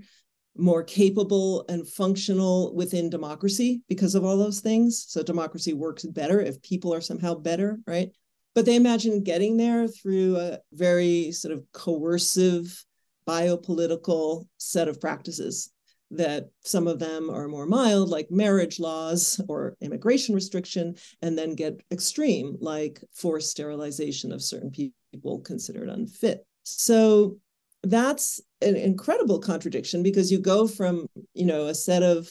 more 0.56 0.84
capable 0.84 1.66
and 1.68 1.88
functional 1.88 2.74
within 2.76 3.10
democracy 3.10 3.82
because 3.90 4.14
of 4.14 4.24
all 4.24 4.38
those 4.38 4.60
things. 4.60 5.06
So 5.08 5.24
democracy 5.24 5.74
works 5.74 6.04
better 6.04 6.40
if 6.40 6.62
people 6.62 6.94
are 6.94 7.02
somehow 7.02 7.34
better, 7.36 7.80
right? 7.88 8.10
But 8.54 8.66
they 8.66 8.76
imagine 8.76 9.24
getting 9.24 9.58
there 9.58 9.88
through 9.88 10.38
a 10.38 10.60
very 10.72 11.32
sort 11.32 11.54
of 11.54 11.66
coercive 11.74 12.86
biopolitical 13.28 14.48
set 14.58 14.88
of 14.88 15.02
practices 15.02 15.73
that 16.18 16.50
some 16.64 16.88
of 16.88 17.00
them 17.00 17.30
are 17.30 17.48
more 17.48 17.66
mild, 17.66 18.10
like 18.10 18.30
marriage 18.30 18.80
laws 18.80 19.42
or 19.48 19.76
immigration 19.82 20.36
restriction, 20.36 20.96
and 21.22 21.38
then 21.38 21.56
get 21.56 21.82
extreme, 21.92 22.58
like 22.60 23.04
forced 23.14 23.52
sterilization 23.52 24.32
of 24.32 24.42
certain 24.42 24.72
people 24.72 25.40
considered 25.40 25.90
unfit. 25.90 26.46
So 26.64 27.38
that's 27.84 28.40
an 28.62 28.76
incredible 28.76 29.40
contradiction 29.40 30.04
because 30.04 30.32
you 30.32 30.40
go 30.40 30.68
from 30.68 31.08
you 31.34 31.46
know 31.46 31.68
a 31.68 31.76
set 31.76 32.02
of 32.02 32.30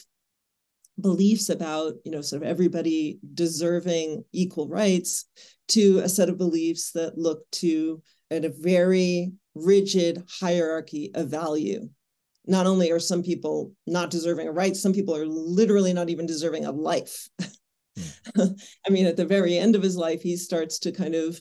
beliefs 0.99 1.49
about 1.49 1.93
you 2.05 2.11
know 2.11 2.21
sort 2.21 2.41
of 2.41 2.47
everybody 2.47 3.19
deserving 3.33 4.23
equal 4.31 4.67
rights 4.67 5.25
to 5.67 5.99
a 5.99 6.09
set 6.09 6.29
of 6.29 6.37
beliefs 6.37 6.91
that 6.91 7.17
look 7.17 7.49
to 7.51 8.01
at 8.31 8.45
a 8.45 8.53
very 8.59 9.31
rigid 9.55 10.23
hierarchy 10.39 11.11
of 11.13 11.29
value 11.29 11.87
not 12.45 12.65
only 12.65 12.91
are 12.91 12.99
some 12.99 13.23
people 13.23 13.71
not 13.87 14.09
deserving 14.09 14.47
of 14.47 14.55
rights 14.55 14.81
some 14.81 14.93
people 14.93 15.15
are 15.15 15.25
literally 15.25 15.93
not 15.93 16.09
even 16.09 16.25
deserving 16.25 16.65
of 16.65 16.75
life 16.75 17.27
i 18.37 18.89
mean 18.89 19.05
at 19.05 19.17
the 19.17 19.25
very 19.25 19.57
end 19.57 19.75
of 19.75 19.83
his 19.83 19.95
life 19.95 20.21
he 20.21 20.35
starts 20.35 20.79
to 20.79 20.91
kind 20.91 21.15
of 21.15 21.39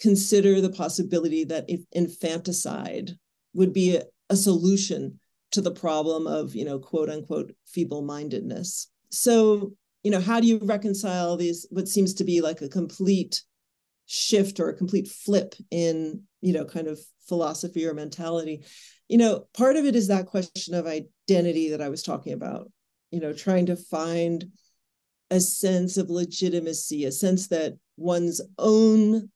consider 0.00 0.60
the 0.60 0.70
possibility 0.70 1.44
that 1.44 1.68
infanticide 1.92 3.12
would 3.52 3.72
be 3.72 3.96
a, 3.96 4.02
a 4.30 4.36
solution 4.36 5.18
to 5.52 5.60
the 5.60 5.70
problem 5.70 6.26
of, 6.26 6.54
you 6.54 6.64
know, 6.64 6.78
quote 6.78 7.10
unquote 7.10 7.52
feeble 7.66 8.02
mindedness. 8.02 8.90
So, 9.10 9.72
you 10.02 10.10
know, 10.10 10.20
how 10.20 10.40
do 10.40 10.46
you 10.46 10.58
reconcile 10.62 11.36
these, 11.36 11.66
what 11.70 11.88
seems 11.88 12.14
to 12.14 12.24
be 12.24 12.40
like 12.40 12.62
a 12.62 12.68
complete 12.68 13.42
shift 14.06 14.58
or 14.58 14.70
a 14.70 14.76
complete 14.76 15.08
flip 15.08 15.54
in, 15.70 16.22
you 16.40 16.52
know, 16.52 16.64
kind 16.64 16.86
of 16.86 16.98
philosophy 17.28 17.86
or 17.86 17.92
mentality? 17.92 18.64
You 19.10 19.18
know, 19.18 19.46
part 19.54 19.76
of 19.76 19.84
it 19.84 19.96
is 19.96 20.08
that 20.08 20.26
question 20.26 20.74
of 20.74 20.86
identity 20.86 21.70
that 21.70 21.82
I 21.82 21.88
was 21.88 22.02
talking 22.02 22.32
about, 22.32 22.70
you 23.10 23.20
know, 23.20 23.32
trying 23.32 23.66
to 23.66 23.76
find 23.76 24.46
a 25.30 25.40
sense 25.40 25.96
of 25.96 26.10
legitimacy, 26.10 27.04
a 27.04 27.12
sense 27.12 27.48
that 27.48 27.74
one's 27.96 28.40
own 28.58 29.30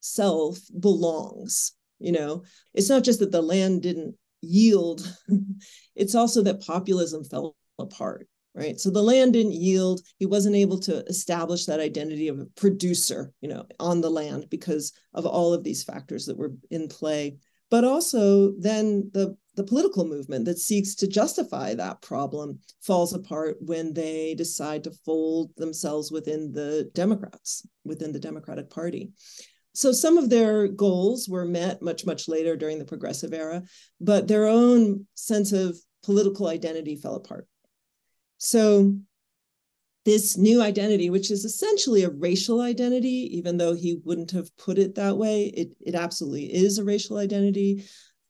self 0.00 0.58
belongs 0.78 1.72
you 1.98 2.12
know? 2.12 2.44
It's 2.74 2.90
not 2.90 3.02
just 3.04 3.20
that 3.20 3.32
the 3.32 3.42
land 3.42 3.82
didn't 3.82 4.16
yield 4.42 5.10
it's 5.96 6.14
also 6.14 6.42
that 6.42 6.60
populism 6.60 7.24
fell 7.24 7.56
apart 7.78 8.28
right? 8.54 8.78
So 8.78 8.90
the 8.90 9.02
land 9.02 9.32
didn't 9.32 9.54
yield 9.54 10.02
he 10.18 10.26
wasn't 10.26 10.54
able 10.54 10.78
to 10.80 11.02
establish 11.06 11.64
that 11.64 11.80
identity 11.80 12.28
of 12.28 12.38
a 12.38 12.46
producer 12.56 13.32
you 13.40 13.48
know 13.48 13.64
on 13.80 14.02
the 14.02 14.10
land 14.10 14.46
because 14.50 14.92
of 15.14 15.24
all 15.24 15.54
of 15.54 15.64
these 15.64 15.82
factors 15.82 16.26
that 16.26 16.36
were 16.36 16.52
in 16.70 16.88
play 16.88 17.38
but 17.74 17.82
also 17.82 18.52
then 18.52 19.10
the 19.14 19.36
the 19.56 19.64
political 19.64 20.04
movement 20.04 20.44
that 20.44 20.60
seeks 20.60 20.94
to 20.94 21.08
justify 21.08 21.74
that 21.74 22.00
problem 22.00 22.60
falls 22.80 23.12
apart 23.12 23.56
when 23.62 23.92
they 23.92 24.32
decide 24.36 24.84
to 24.84 24.92
fold 25.04 25.50
themselves 25.56 26.12
within 26.12 26.52
the 26.52 26.88
democrats 26.94 27.66
within 27.84 28.12
the 28.12 28.20
democratic 28.20 28.70
party. 28.70 29.10
So 29.72 29.90
some 29.90 30.18
of 30.18 30.30
their 30.30 30.68
goals 30.68 31.28
were 31.28 31.44
met 31.44 31.82
much 31.82 32.06
much 32.06 32.28
later 32.28 32.54
during 32.56 32.78
the 32.78 32.92
progressive 32.92 33.32
era 33.32 33.64
but 34.00 34.28
their 34.28 34.46
own 34.46 35.08
sense 35.16 35.50
of 35.50 35.76
political 36.04 36.46
identity 36.46 36.94
fell 36.94 37.16
apart. 37.16 37.48
So 38.38 38.96
this 40.04 40.36
new 40.36 40.62
identity 40.62 41.10
which 41.10 41.30
is 41.30 41.44
essentially 41.44 42.02
a 42.02 42.10
racial 42.10 42.60
identity 42.60 43.36
even 43.36 43.56
though 43.56 43.74
he 43.74 44.00
wouldn't 44.04 44.30
have 44.30 44.54
put 44.56 44.78
it 44.78 44.94
that 44.94 45.16
way 45.16 45.46
it, 45.46 45.74
it 45.80 45.94
absolutely 45.94 46.52
is 46.54 46.78
a 46.78 46.84
racial 46.84 47.18
identity 47.18 47.84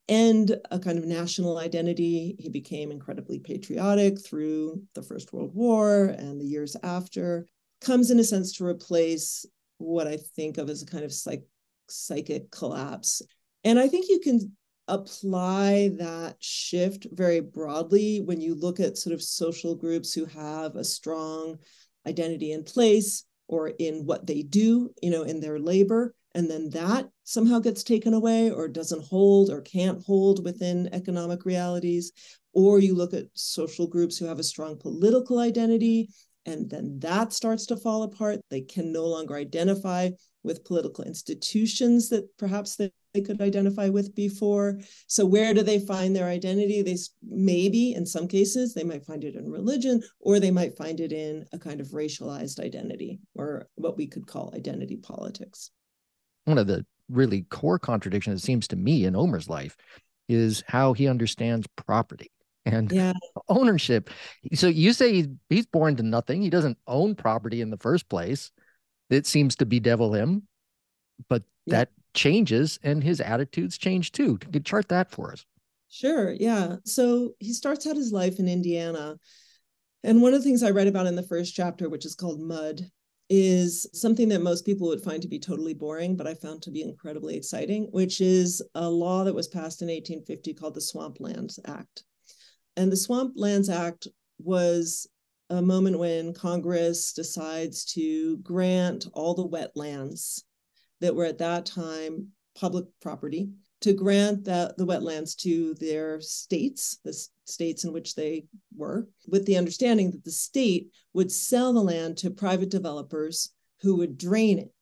and 0.08 0.56
a 0.70 0.78
kind 0.78 0.98
of 0.98 1.04
national 1.04 1.58
identity 1.58 2.36
he 2.38 2.48
became 2.48 2.90
incredibly 2.90 3.38
patriotic 3.38 4.24
through 4.24 4.82
the 4.94 5.02
first 5.02 5.32
world 5.32 5.54
war 5.54 6.06
and 6.18 6.40
the 6.40 6.46
years 6.46 6.76
after 6.82 7.46
comes 7.80 8.10
in 8.10 8.18
a 8.18 8.24
sense 8.24 8.52
to 8.52 8.64
replace 8.64 9.46
what 9.78 10.06
I 10.06 10.16
think 10.16 10.58
of 10.58 10.68
as 10.70 10.82
a 10.82 10.86
kind 10.86 11.04
of 11.04 11.12
psych, 11.12 11.44
psychic 11.88 12.50
collapse. 12.50 13.22
And 13.62 13.78
I 13.78 13.88
think 13.88 14.06
you 14.08 14.20
can 14.20 14.56
apply 14.88 15.90
that 15.98 16.36
shift 16.40 17.06
very 17.12 17.40
broadly 17.40 18.20
when 18.20 18.40
you 18.40 18.54
look 18.54 18.80
at 18.80 18.98
sort 18.98 19.14
of 19.14 19.22
social 19.22 19.74
groups 19.74 20.12
who 20.12 20.26
have 20.26 20.76
a 20.76 20.84
strong 20.84 21.56
identity 22.06 22.52
in 22.52 22.64
place 22.64 23.24
or 23.48 23.68
in 23.68 24.04
what 24.04 24.26
they 24.26 24.42
do, 24.42 24.90
you 25.02 25.10
know, 25.10 25.22
in 25.22 25.40
their 25.40 25.58
labor. 25.58 26.14
And 26.34 26.50
then 26.50 26.70
that 26.70 27.08
somehow 27.22 27.60
gets 27.60 27.82
taken 27.84 28.12
away 28.12 28.50
or 28.50 28.66
doesn't 28.68 29.04
hold 29.04 29.50
or 29.50 29.60
can't 29.60 30.02
hold 30.04 30.44
within 30.44 30.88
economic 30.92 31.44
realities. 31.44 32.12
Or 32.52 32.78
you 32.78 32.94
look 32.94 33.14
at 33.14 33.26
social 33.34 33.86
groups 33.86 34.18
who 34.18 34.26
have 34.26 34.38
a 34.38 34.44
strong 34.44 34.76
political 34.76 35.38
identity 35.38 36.08
and 36.46 36.68
then 36.68 36.98
that 37.00 37.32
starts 37.32 37.66
to 37.66 37.76
fall 37.76 38.02
apart. 38.02 38.40
They 38.50 38.60
can 38.60 38.92
no 38.92 39.06
longer 39.06 39.34
identify 39.34 40.10
with 40.42 40.64
political 40.64 41.04
institutions 41.04 42.10
that 42.10 42.24
perhaps 42.36 42.76
they, 42.76 42.92
they 43.14 43.20
could 43.20 43.40
identify 43.40 43.88
with 43.88 44.14
before. 44.14 44.80
So 45.06 45.24
where 45.24 45.54
do 45.54 45.62
they 45.62 45.78
find 45.78 46.14
their 46.14 46.28
identity? 46.28 46.82
They 46.82 46.96
maybe 47.22 47.94
in 47.94 48.04
some 48.04 48.28
cases 48.28 48.74
they 48.74 48.84
might 48.84 49.06
find 49.06 49.24
it 49.24 49.36
in 49.36 49.50
religion, 49.50 50.02
or 50.20 50.40
they 50.40 50.50
might 50.50 50.76
find 50.76 51.00
it 51.00 51.12
in 51.12 51.46
a 51.52 51.58
kind 51.58 51.80
of 51.80 51.88
racialized 51.88 52.60
identity, 52.60 53.20
or 53.34 53.68
what 53.76 53.96
we 53.96 54.06
could 54.06 54.26
call 54.26 54.52
identity 54.54 54.96
politics. 54.96 55.70
One 56.44 56.58
of 56.58 56.66
the 56.66 56.84
really 57.08 57.42
core 57.42 57.78
contradictions, 57.78 58.42
it 58.42 58.44
seems 58.44 58.66
to 58.68 58.76
me, 58.76 59.04
in 59.04 59.16
Omer's 59.16 59.48
life 59.48 59.76
is 60.28 60.64
how 60.66 60.92
he 60.92 61.06
understands 61.06 61.66
property 61.76 62.30
and 62.66 62.90
yeah. 62.90 63.12
ownership. 63.48 64.10
So 64.54 64.66
you 64.66 64.92
say 64.92 65.26
he's 65.50 65.66
born 65.66 65.96
to 65.96 66.02
nothing. 66.02 66.42
He 66.42 66.50
doesn't 66.50 66.78
own 66.86 67.14
property 67.14 67.60
in 67.60 67.70
the 67.70 67.76
first 67.76 68.08
place. 68.08 68.50
It 69.10 69.26
seems 69.26 69.54
to 69.56 69.66
bedevil 69.66 70.14
him, 70.14 70.48
but 71.28 71.42
yeah. 71.66 71.76
that 71.76 71.90
changes 72.14 72.78
and 72.82 73.02
his 73.02 73.20
attitudes 73.20 73.76
change 73.76 74.12
too. 74.12 74.38
Can 74.38 74.52
you 74.52 74.60
chart 74.60 74.88
that 74.88 75.10
for 75.10 75.32
us? 75.32 75.44
Sure. 75.88 76.32
Yeah. 76.32 76.76
So 76.84 77.32
he 77.38 77.52
starts 77.52 77.86
out 77.86 77.96
his 77.96 78.12
life 78.12 78.38
in 78.38 78.48
Indiana. 78.48 79.16
And 80.02 80.22
one 80.22 80.34
of 80.34 80.40
the 80.40 80.44
things 80.44 80.62
I 80.62 80.70
read 80.70 80.86
about 80.88 81.06
in 81.06 81.16
the 81.16 81.22
first 81.22 81.54
chapter, 81.54 81.88
which 81.88 82.04
is 82.04 82.14
called 82.14 82.40
Mud, 82.40 82.80
is 83.30 83.86
something 83.92 84.28
that 84.28 84.42
most 84.42 84.66
people 84.66 84.88
would 84.88 85.02
find 85.02 85.22
to 85.22 85.28
be 85.28 85.38
totally 85.38 85.72
boring, 85.72 86.16
but 86.16 86.26
I 86.26 86.34
found 86.34 86.62
to 86.62 86.70
be 86.70 86.82
incredibly 86.82 87.36
exciting, 87.36 87.88
which 87.90 88.20
is 88.20 88.62
a 88.74 88.88
law 88.88 89.24
that 89.24 89.34
was 89.34 89.48
passed 89.48 89.82
in 89.82 89.88
1850 89.88 90.54
called 90.54 90.74
the 90.74 90.80
Swamplands 90.80 91.58
Act. 91.64 92.04
And 92.76 92.90
the 92.90 92.96
Swamp 92.96 93.32
Lands 93.36 93.70
Act 93.70 94.08
was 94.38 95.06
a 95.48 95.62
moment 95.62 95.98
when 95.98 96.34
Congress 96.34 97.12
decides 97.12 97.84
to 97.84 98.38
grant 98.38 99.06
all 99.12 99.34
the 99.34 99.48
wetlands 99.48 100.42
that 101.00 101.14
were 101.14 101.24
at 101.24 101.38
that 101.38 101.66
time 101.66 102.28
public 102.54 102.86
property 103.02 103.50
to 103.80 103.92
grant 103.92 104.44
that 104.44 104.76
the 104.78 104.86
wetlands 104.86 105.36
to 105.36 105.74
their 105.74 106.20
states, 106.20 106.98
the 107.04 107.12
states 107.44 107.84
in 107.84 107.92
which 107.92 108.14
they 108.14 108.46
were, 108.74 109.06
with 109.28 109.44
the 109.44 109.58
understanding 109.58 110.10
that 110.10 110.24
the 110.24 110.30
state 110.30 110.88
would 111.12 111.30
sell 111.30 111.72
the 111.72 111.82
land 111.82 112.16
to 112.16 112.30
private 112.30 112.70
developers 112.70 113.50
who 113.82 113.96
would 113.96 114.16
drain 114.16 114.58
it. 114.58 114.72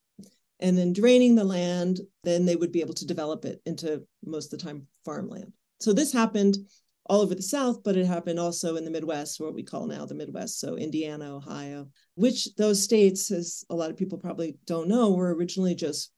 and 0.60 0.78
then 0.78 0.92
draining 0.92 1.34
the 1.34 1.42
land, 1.42 1.98
then 2.22 2.46
they 2.46 2.54
would 2.54 2.70
be 2.70 2.80
able 2.80 2.94
to 2.94 3.04
develop 3.06 3.44
it 3.44 3.60
into 3.66 4.06
most 4.24 4.52
of 4.52 4.60
the 4.60 4.64
time 4.64 4.86
farmland. 5.04 5.52
So 5.80 5.92
this 5.92 6.12
happened 6.12 6.56
all 7.06 7.20
over 7.20 7.34
the 7.34 7.42
South, 7.42 7.82
but 7.82 7.96
it 7.96 8.06
happened 8.06 8.38
also 8.38 8.76
in 8.76 8.84
the 8.84 8.90
Midwest, 8.90 9.40
what 9.40 9.54
we 9.54 9.62
call 9.62 9.86
now 9.86 10.06
the 10.06 10.14
Midwest. 10.14 10.60
So 10.60 10.76
Indiana, 10.76 11.36
Ohio, 11.36 11.88
which 12.14 12.54
those 12.56 12.82
states, 12.82 13.30
as 13.30 13.64
a 13.70 13.74
lot 13.74 13.90
of 13.90 13.96
people 13.96 14.18
probably 14.18 14.56
don't 14.66 14.88
know, 14.88 15.10
were 15.10 15.34
originally 15.34 15.74
just 15.74 16.12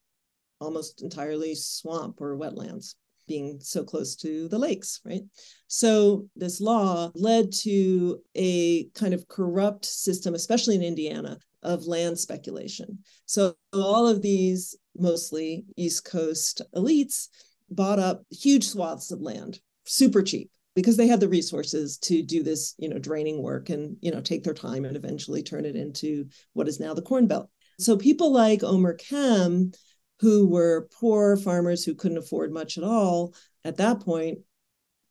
almost 0.61 1.03
entirely 1.03 1.55
swamp 1.55 2.21
or 2.21 2.37
wetlands 2.37 2.95
being 3.27 3.59
so 3.61 3.83
close 3.83 4.17
to 4.17 4.49
the 4.49 4.59
lakes, 4.59 5.01
right? 5.05 5.23
So 5.67 6.29
this 6.37 6.61
law 6.61 7.11
led 7.15 7.53
to 7.63 8.21
a 8.35 8.85
kind 8.91 9.15
of 9.15 9.27
corrupt 9.29 9.87
system, 9.87 10.35
especially 10.35 10.75
in 10.75 10.83
Indiana, 10.83 11.39
of 11.63 11.87
land 11.87 12.19
speculation. 12.19 12.99
So 13.25 13.55
all 13.73 14.07
of 14.07 14.21
these 14.21 14.77
mostly 14.97 15.65
East 15.77 16.05
Coast 16.05 16.61
elites 16.75 17.29
bought 17.71 17.99
up 17.99 18.23
huge 18.31 18.69
swaths 18.69 19.11
of 19.11 19.23
land 19.23 19.59
super 19.87 20.23
cheap 20.23 20.51
because 20.75 20.97
they 20.97 21.07
had 21.07 21.21
the 21.21 21.29
resources 21.29 21.99
to 21.99 22.23
do 22.23 22.43
this, 22.43 22.75
you 22.79 22.89
know, 22.89 22.99
draining 22.99 23.43
work 23.43 23.71
and, 23.71 23.97
you 24.01 24.11
know, 24.11 24.21
take 24.21 24.45
their 24.45 24.55
time 24.55 24.85
and 24.85 24.97
eventually 24.97 25.43
turn 25.43 25.65
it 25.65 25.77
into 25.77 26.27
what 26.53 26.69
is 26.69 26.81
now 26.81 26.95
the 26.95 27.03
Corn 27.03 27.27
Belt. 27.27 27.49
So 27.79 27.97
people 27.97 28.33
like 28.33 28.63
Omer 28.63 28.95
Kem, 28.95 29.73
who 30.21 30.49
were 30.49 30.89
poor 30.99 31.37
farmers 31.37 31.85
who 31.85 31.95
couldn't 31.95 32.19
afford 32.19 32.53
much 32.53 32.79
at 32.79 32.85
all 32.85 33.35
at 33.65 33.77
that 33.77 34.01
point, 34.01 34.39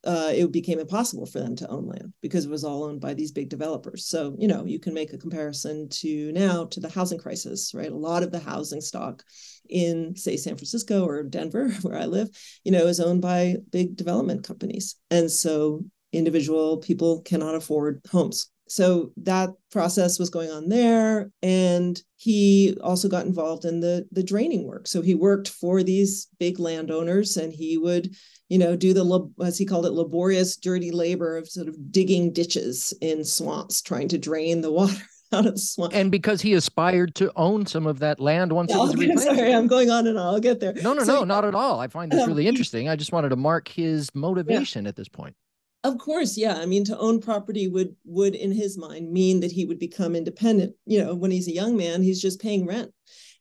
uh, 0.06 0.32
it 0.34 0.52
became 0.52 0.80
impossible 0.80 1.26
for 1.26 1.40
them 1.40 1.56
to 1.56 1.70
own 1.70 1.88
land 1.88 2.14
because 2.22 2.46
it 2.46 2.52
was 2.52 2.64
all 2.64 2.84
owned 2.84 3.00
by 3.00 3.14
these 3.14 3.32
big 3.32 3.50
developers. 3.50 4.06
So, 4.06 4.36
you 4.38 4.48
know, 4.48 4.66
you 4.66 4.80
can 4.80 4.94
make 4.94 5.14
a 5.14 5.18
comparison 5.18 5.88
to 5.90 6.32
now 6.34 6.66
to 6.66 6.80
the 6.80 6.90
housing 6.90 7.20
crisis, 7.20 7.74
right? 7.74 7.92
A 7.92 7.96
lot 7.96 8.24
of 8.24 8.32
the 8.32 8.40
housing 8.40 8.82
stock 8.82 9.24
in, 9.70 10.16
say, 10.16 10.36
San 10.36 10.56
Francisco 10.56 11.06
or 11.06 11.24
Denver, 11.24 11.70
where 11.82 11.98
I 11.98 12.06
live, 12.06 12.30
you 12.64 12.72
know, 12.72 12.88
is 12.88 13.00
owned 13.00 13.22
by 13.22 13.58
big 13.72 13.96
development 13.96 14.44
companies. 14.44 14.96
And 15.10 15.32
so 15.32 15.86
individual 16.12 16.78
people 16.78 17.22
cannot 17.22 17.56
afford 17.56 18.02
homes. 18.12 18.50
So 18.68 19.12
that 19.18 19.52
process 19.72 20.18
was 20.18 20.30
going 20.30 20.50
on 20.50 20.70
there. 20.70 21.32
And 21.42 22.02
he 22.16 22.78
also 22.82 23.08
got 23.08 23.26
involved 23.26 23.66
in 23.66 23.82
the, 23.82 24.08
the 24.12 24.24
draining 24.24 24.66
work. 24.66 24.88
So 24.88 25.02
he 25.02 25.16
worked 25.16 25.50
for 25.50 25.84
these 25.84 26.28
big 26.40 26.60
landowners 26.60 27.38
and 27.38 27.54
he 27.54 27.78
would 27.78 28.16
you 28.54 28.60
know, 28.60 28.76
do 28.76 28.94
the, 28.94 29.32
as 29.44 29.58
he 29.58 29.66
called 29.66 29.88
it, 29.88 29.94
laborious, 29.94 30.58
dirty 30.58 30.92
labor 30.92 31.38
of 31.38 31.50
sort 31.50 31.68
of 31.68 31.92
digging 31.92 32.32
ditches 32.32 32.94
in 33.02 33.24
swamps, 33.24 33.82
trying 33.82 34.08
to 34.10 34.20
drain 34.20 34.62
the 34.62 34.72
water 34.80 35.02
out 35.32 35.48
of 35.48 35.56
the 35.56 35.60
swamp. 35.60 35.94
And 35.96 36.12
because 36.12 36.40
he 36.40 36.54
aspired 36.54 37.16
to 37.16 37.32
own 37.36 37.66
some 37.66 37.88
of 37.88 37.98
that 38.00 38.20
land 38.20 38.52
once 38.52 38.70
yeah, 38.70 38.78
it 38.78 38.80
was 38.80 38.94
okay, 38.94 39.16
Sorry, 39.18 39.56
I'm 39.56 39.66
going 39.66 39.90
on 39.90 40.06
and 40.06 40.20
on. 40.20 40.36
I'll 40.36 40.40
get 40.40 40.60
there. 40.60 40.74
No, 40.84 40.94
no, 40.94 41.04
so, 41.04 41.16
no, 41.16 41.24
not 41.24 41.46
at 41.46 41.56
all. 41.56 41.80
I 41.80 41.88
find 41.88 42.12
this 42.12 42.22
um, 42.22 42.28
really 42.28 42.48
interesting. 42.48 42.90
I 42.90 42.96
just 42.96 43.12
wanted 43.12 43.30
to 43.30 43.36
mark 43.36 43.68
his 43.68 44.14
motivation 44.14 44.86
yeah. 44.86 44.90
at 44.90 44.96
this 44.96 45.10
point. 45.10 45.36
Of 45.84 45.98
course, 45.98 46.38
yeah. 46.38 46.56
I 46.56 46.66
mean, 46.66 46.86
to 46.86 46.98
own 46.98 47.20
property 47.20 47.68
would 47.68 47.96
would, 48.06 48.36
in 48.36 48.52
his 48.52 48.78
mind, 48.78 49.12
mean 49.12 49.42
that 49.42 49.52
he 49.52 49.66
would 49.66 49.80
become 49.80 50.16
independent. 50.16 50.76
You 50.86 51.04
know, 51.04 51.14
when 51.16 51.32
he's 51.32 51.48
a 51.48 51.54
young 51.54 51.76
man, 51.76 52.02
he's 52.02 52.22
just 52.22 52.42
paying 52.42 52.66
rent 52.66 52.92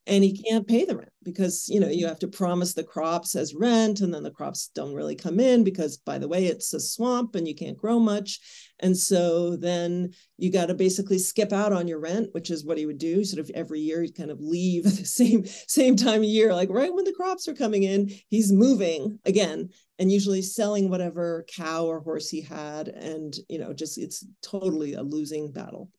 and 0.06 0.24
he 0.24 0.36
can't 0.42 0.66
pay 0.66 0.84
the 0.84 0.96
rent 0.96 1.12
because 1.22 1.68
you 1.68 1.78
know 1.78 1.88
you 1.88 2.06
have 2.06 2.18
to 2.18 2.28
promise 2.28 2.74
the 2.74 2.82
crops 2.82 3.36
as 3.36 3.54
rent 3.54 4.00
and 4.00 4.12
then 4.12 4.22
the 4.22 4.30
crops 4.30 4.70
don't 4.74 4.94
really 4.94 5.14
come 5.14 5.38
in 5.38 5.62
because 5.62 5.96
by 5.98 6.18
the 6.18 6.26
way 6.26 6.46
it's 6.46 6.74
a 6.74 6.80
swamp 6.80 7.34
and 7.34 7.46
you 7.46 7.54
can't 7.54 7.78
grow 7.78 7.98
much 7.98 8.40
and 8.82 8.96
so 8.96 9.56
then 9.56 10.12
you 10.36 10.50
got 10.50 10.66
to 10.66 10.74
basically 10.74 11.18
skip 11.18 11.52
out 11.52 11.72
on 11.72 11.88
your 11.88 12.00
rent 12.00 12.28
which 12.32 12.50
is 12.50 12.64
what 12.64 12.76
he 12.76 12.86
would 12.86 12.98
do. 12.98 13.24
Sort 13.24 13.40
of 13.40 13.50
every 13.54 13.80
year 13.80 14.02
he'd 14.02 14.16
kind 14.16 14.30
of 14.30 14.40
leave 14.40 14.84
at 14.86 14.92
the 14.96 15.04
same 15.04 15.44
same 15.66 15.96
time 15.96 16.20
of 16.20 16.24
year 16.24 16.52
like 16.52 16.68
right 16.70 16.92
when 16.92 17.04
the 17.04 17.14
crops 17.14 17.48
are 17.48 17.54
coming 17.54 17.84
in 17.84 18.10
he's 18.28 18.52
moving 18.52 19.18
again 19.24 19.70
and 19.98 20.10
usually 20.10 20.42
selling 20.42 20.90
whatever 20.90 21.46
cow 21.54 21.86
or 21.86 22.00
horse 22.00 22.28
he 22.28 22.40
had. 22.40 22.88
And 22.88 23.34
you 23.48 23.58
know 23.58 23.72
just 23.72 23.98
it's 23.98 24.26
totally 24.42 24.94
a 24.94 25.02
losing 25.02 25.52
battle. 25.52 25.90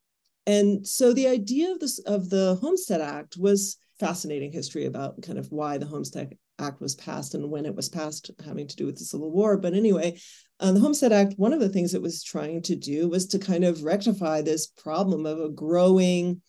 And 0.46 0.86
so 0.86 1.14
the 1.14 1.28
idea 1.28 1.72
of 1.72 1.80
this 1.80 2.00
of 2.00 2.30
the 2.30 2.56
homestead 2.62 3.02
act 3.02 3.38
was 3.38 3.78
fascinating 4.00 4.52
history 4.52 4.86
about 4.86 5.22
kind 5.22 5.38
of 5.38 5.52
why 5.52 5.78
the 5.78 5.86
Homestead 5.86 6.36
Act 6.60 6.82
was 6.82 6.96
passed 6.96 7.34
and 7.34 7.50
when 7.50 7.66
it 7.66 7.76
was 7.76 7.90
passed, 7.90 8.32
having 8.46 8.68
to 8.68 8.76
do 8.76 8.86
with 8.86 8.98
the 8.98 9.06
Civil 9.06 9.32
War. 9.32 9.58
But 9.58 9.74
anyway, 9.74 10.20
um, 10.60 10.76
the 10.76 10.80
Homestead 10.80 11.12
Act, 11.12 11.34
one 11.38 11.54
of 11.54 11.60
the 11.60 11.70
things 11.70 11.94
it 11.94 12.02
was 12.02 12.24
trying 12.24 12.62
to 12.64 12.76
do 12.76 13.10
was 13.10 13.28
to 13.28 13.40
kind 13.40 13.64
of 13.64 13.84
rectify 13.84 14.42
this 14.42 14.68
problem 14.68 15.26
of 15.26 15.40
a 15.40 15.50
growing 15.50 16.42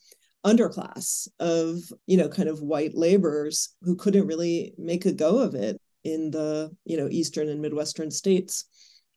underclass 0.44 1.26
of, 1.40 1.78
you 2.06 2.16
know, 2.16 2.28
kind 2.28 2.48
of 2.48 2.60
white 2.60 2.94
laborers 2.94 3.74
who 3.82 3.96
couldn't 3.96 4.26
really 4.26 4.74
make 4.76 5.06
a 5.06 5.12
go 5.12 5.38
of 5.38 5.54
it 5.54 5.80
in 6.04 6.30
the, 6.30 6.70
you 6.84 6.96
know, 6.96 7.08
Eastern 7.10 7.48
and 7.48 7.62
Midwestern 7.62 8.10
states. 8.10 8.66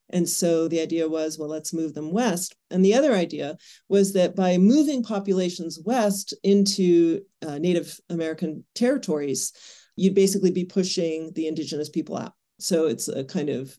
And 0.10 0.28
so 0.28 0.70
the 0.70 0.80
idea 0.80 1.10
was, 1.10 1.38
well, 1.38 1.50
let's 1.50 1.74
move 1.74 1.94
them 1.94 2.14
west. 2.14 2.56
And 2.72 2.84
the 2.84 2.94
other 2.94 3.14
idea 3.14 3.58
was 3.90 4.14
that 4.14 4.38
by 4.38 4.58
moving 4.58 5.04
populations 5.04 5.80
west 5.84 6.34
into 6.44 7.22
uh, 7.46 7.58
Native 7.58 8.00
American 8.10 8.64
territories, 8.74 9.52
you'd 9.98 10.16
basically 10.16 10.52
be 10.52 10.64
pushing 10.64 11.34
the 11.34 11.48
indigenous 11.48 11.90
people 11.90 12.18
out. 12.18 12.34
So 12.60 12.88
it's 12.88 13.10
a 13.10 13.26
kind 13.26 13.50
of 13.50 13.78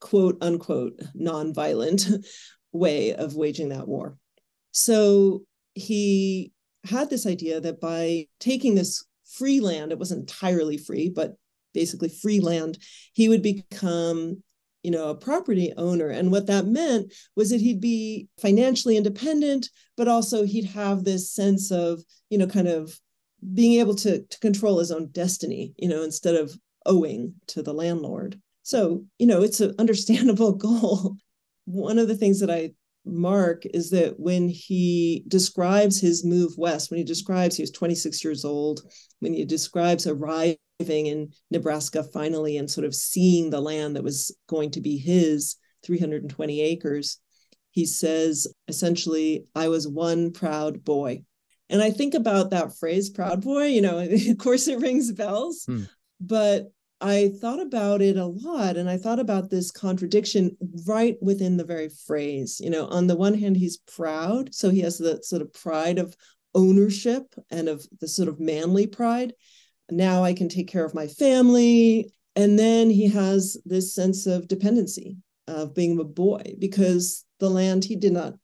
quote 0.00 0.38
unquote 0.40 0.98
nonviolent 1.14 2.24
way 2.72 3.14
of 3.14 3.36
waging 3.36 3.68
that 3.68 3.86
war. 3.86 4.16
So 4.72 5.42
he 5.74 6.52
had 6.84 7.10
this 7.10 7.26
idea 7.26 7.60
that 7.60 7.80
by 7.80 8.26
taking 8.40 8.74
this 8.74 9.04
free 9.24 9.60
land, 9.60 9.92
it 9.92 9.98
wasn't 9.98 10.20
entirely 10.20 10.78
free, 10.78 11.10
but 11.10 11.34
basically 11.74 12.08
free 12.08 12.40
land, 12.40 12.78
he 13.12 13.28
would 13.28 13.42
become 13.42 14.42
you 14.86 14.92
know, 14.92 15.08
a 15.08 15.16
property 15.16 15.72
owner. 15.76 16.10
And 16.10 16.30
what 16.30 16.46
that 16.46 16.68
meant 16.68 17.12
was 17.34 17.50
that 17.50 17.60
he'd 17.60 17.80
be 17.80 18.28
financially 18.40 18.96
independent, 18.96 19.68
but 19.96 20.06
also 20.06 20.44
he'd 20.44 20.66
have 20.66 21.02
this 21.02 21.28
sense 21.28 21.72
of, 21.72 22.04
you 22.30 22.38
know, 22.38 22.46
kind 22.46 22.68
of 22.68 22.96
being 23.54 23.80
able 23.80 23.94
to, 23.96 24.22
to 24.22 24.38
control 24.40 24.78
his 24.78 24.90
own 24.90 25.08
destiny, 25.08 25.74
you 25.76 25.88
know, 25.88 26.02
instead 26.02 26.34
of 26.34 26.56
owing 26.84 27.34
to 27.48 27.62
the 27.62 27.74
landlord. 27.74 28.40
So, 28.62 29.04
you 29.18 29.26
know, 29.26 29.42
it's 29.42 29.60
an 29.60 29.74
understandable 29.78 30.52
goal. 30.54 31.16
One 31.64 31.98
of 31.98 32.08
the 32.08 32.16
things 32.16 32.40
that 32.40 32.50
I 32.50 32.72
mark 33.04 33.64
is 33.66 33.90
that 33.90 34.18
when 34.18 34.48
he 34.48 35.24
describes 35.28 36.00
his 36.00 36.24
move 36.24 36.52
west, 36.56 36.90
when 36.90 36.98
he 36.98 37.04
describes 37.04 37.56
he 37.56 37.62
was 37.62 37.70
26 37.70 38.24
years 38.24 38.44
old, 38.44 38.80
when 39.20 39.32
he 39.32 39.44
describes 39.44 40.06
arriving 40.06 40.56
in 40.80 41.30
Nebraska 41.50 42.02
finally 42.02 42.56
and 42.56 42.70
sort 42.70 42.84
of 42.86 42.94
seeing 42.94 43.50
the 43.50 43.60
land 43.60 43.96
that 43.96 44.04
was 44.04 44.36
going 44.48 44.70
to 44.72 44.80
be 44.80 44.98
his 44.98 45.56
320 45.84 46.60
acres, 46.60 47.18
he 47.70 47.86
says 47.86 48.46
essentially, 48.68 49.44
I 49.54 49.68
was 49.68 49.86
one 49.86 50.32
proud 50.32 50.84
boy. 50.84 51.22
And 51.68 51.82
I 51.82 51.90
think 51.90 52.14
about 52.14 52.50
that 52.50 52.76
phrase, 52.78 53.10
proud 53.10 53.42
boy, 53.42 53.66
you 53.66 53.82
know, 53.82 53.98
of 54.10 54.38
course 54.38 54.68
it 54.68 54.78
rings 54.78 55.12
bells, 55.12 55.64
hmm. 55.64 55.84
but 56.20 56.70
I 57.00 57.32
thought 57.40 57.60
about 57.60 58.00
it 58.00 58.16
a 58.16 58.24
lot 58.24 58.76
and 58.76 58.88
I 58.88 58.96
thought 58.96 59.18
about 59.18 59.50
this 59.50 59.70
contradiction 59.70 60.56
right 60.86 61.16
within 61.20 61.56
the 61.58 61.64
very 61.64 61.90
phrase. 61.90 62.58
You 62.58 62.70
know, 62.70 62.86
on 62.86 63.06
the 63.06 63.16
one 63.16 63.34
hand, 63.34 63.56
he's 63.56 63.76
proud. 63.76 64.54
So 64.54 64.70
he 64.70 64.80
has 64.80 64.96
the 64.96 65.22
sort 65.22 65.42
of 65.42 65.52
pride 65.52 65.98
of 65.98 66.16
ownership 66.54 67.34
and 67.50 67.68
of 67.68 67.86
the 68.00 68.08
sort 68.08 68.28
of 68.28 68.40
manly 68.40 68.86
pride. 68.86 69.34
Now 69.90 70.24
I 70.24 70.32
can 70.32 70.48
take 70.48 70.68
care 70.68 70.84
of 70.84 70.94
my 70.94 71.06
family. 71.06 72.12
And 72.34 72.58
then 72.58 72.88
he 72.88 73.08
has 73.08 73.56
this 73.64 73.94
sense 73.94 74.26
of 74.26 74.48
dependency 74.48 75.16
of 75.46 75.74
being 75.74 75.98
a 75.98 76.04
boy 76.04 76.54
because 76.58 77.24
the 77.40 77.50
land 77.50 77.84
he 77.84 77.96
did 77.96 78.12
not 78.12 78.34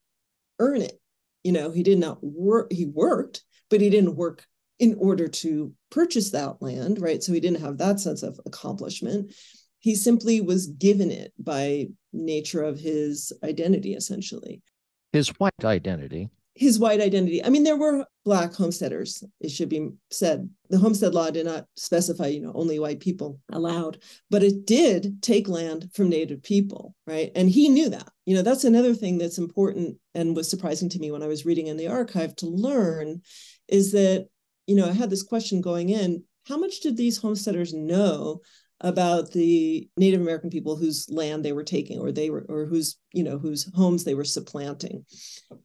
earn 0.59 0.81
it. 0.81 0.99
You 1.43 1.51
know, 1.51 1.71
he 1.71 1.83
did 1.83 1.99
not 1.99 2.23
work, 2.23 2.71
he 2.71 2.85
worked, 2.85 3.43
but 3.69 3.81
he 3.81 3.89
didn't 3.89 4.15
work 4.15 4.45
in 4.79 4.95
order 4.99 5.27
to 5.27 5.73
purchase 5.91 6.31
that 6.31 6.61
land, 6.61 7.01
right? 7.01 7.21
So 7.21 7.33
he 7.33 7.39
didn't 7.39 7.61
have 7.61 7.77
that 7.77 7.99
sense 7.99 8.23
of 8.23 8.39
accomplishment. 8.45 9.33
He 9.79 9.95
simply 9.95 10.41
was 10.41 10.67
given 10.67 11.11
it 11.11 11.33
by 11.37 11.87
nature 12.11 12.63
of 12.63 12.79
his 12.79 13.33
identity, 13.43 13.93
essentially. 13.93 14.61
His 15.11 15.29
white 15.29 15.53
identity. 15.63 16.29
His 16.55 16.77
white 16.77 17.01
identity. 17.01 17.43
I 17.43 17.49
mean, 17.49 17.63
there 17.63 17.77
were 17.77 18.05
black 18.25 18.53
homesteaders, 18.53 19.23
it 19.39 19.49
should 19.49 19.69
be 19.69 19.89
said. 20.11 20.49
The 20.69 20.77
homestead 20.77 21.13
law 21.13 21.31
did 21.31 21.45
not 21.45 21.65
specify, 21.75 22.27
you 22.27 22.41
know, 22.41 22.53
only 22.53 22.79
white 22.79 22.99
people 22.99 23.39
allowed, 23.51 23.97
but 24.29 24.43
it 24.43 24.65
did 24.65 25.21
take 25.21 25.47
land 25.47 25.89
from 25.93 26.09
native 26.09 26.43
people, 26.43 26.95
right? 27.07 27.31
And 27.35 27.49
he 27.49 27.69
knew 27.69 27.89
that. 27.89 28.07
You 28.25 28.35
know, 28.35 28.43
that's 28.43 28.63
another 28.63 28.93
thing 28.93 29.17
that's 29.17 29.39
important 29.39 29.97
and 30.13 30.35
was 30.35 30.49
surprising 30.49 30.89
to 30.89 30.99
me 30.99 31.11
when 31.11 31.23
I 31.23 31.27
was 31.27 31.45
reading 31.45 31.67
in 31.67 31.77
the 31.77 31.87
archive 31.87 32.35
to 32.37 32.47
learn 32.47 33.21
is 33.67 33.91
that 33.93 34.27
you 34.67 34.75
know, 34.75 34.87
I 34.87 34.93
had 34.93 35.09
this 35.09 35.23
question 35.23 35.61
going 35.61 35.89
in 35.89 36.23
how 36.47 36.57
much 36.57 36.81
did 36.81 36.97
these 36.97 37.17
homesteaders 37.17 37.73
know 37.73 38.41
about 38.83 39.31
the 39.31 39.89
Native 39.97 40.21
American 40.21 40.49
people 40.51 40.75
whose 40.75 41.09
land 41.09 41.43
they 41.43 41.53
were 41.53 41.63
taking 41.63 41.99
or 41.99 42.11
they 42.11 42.29
were 42.29 42.45
or 42.49 42.65
whose, 42.65 42.97
you 43.13 43.23
know, 43.23 43.39
whose 43.39 43.71
homes 43.73 44.03
they 44.03 44.13
were 44.13 44.25
supplanting? 44.25 45.05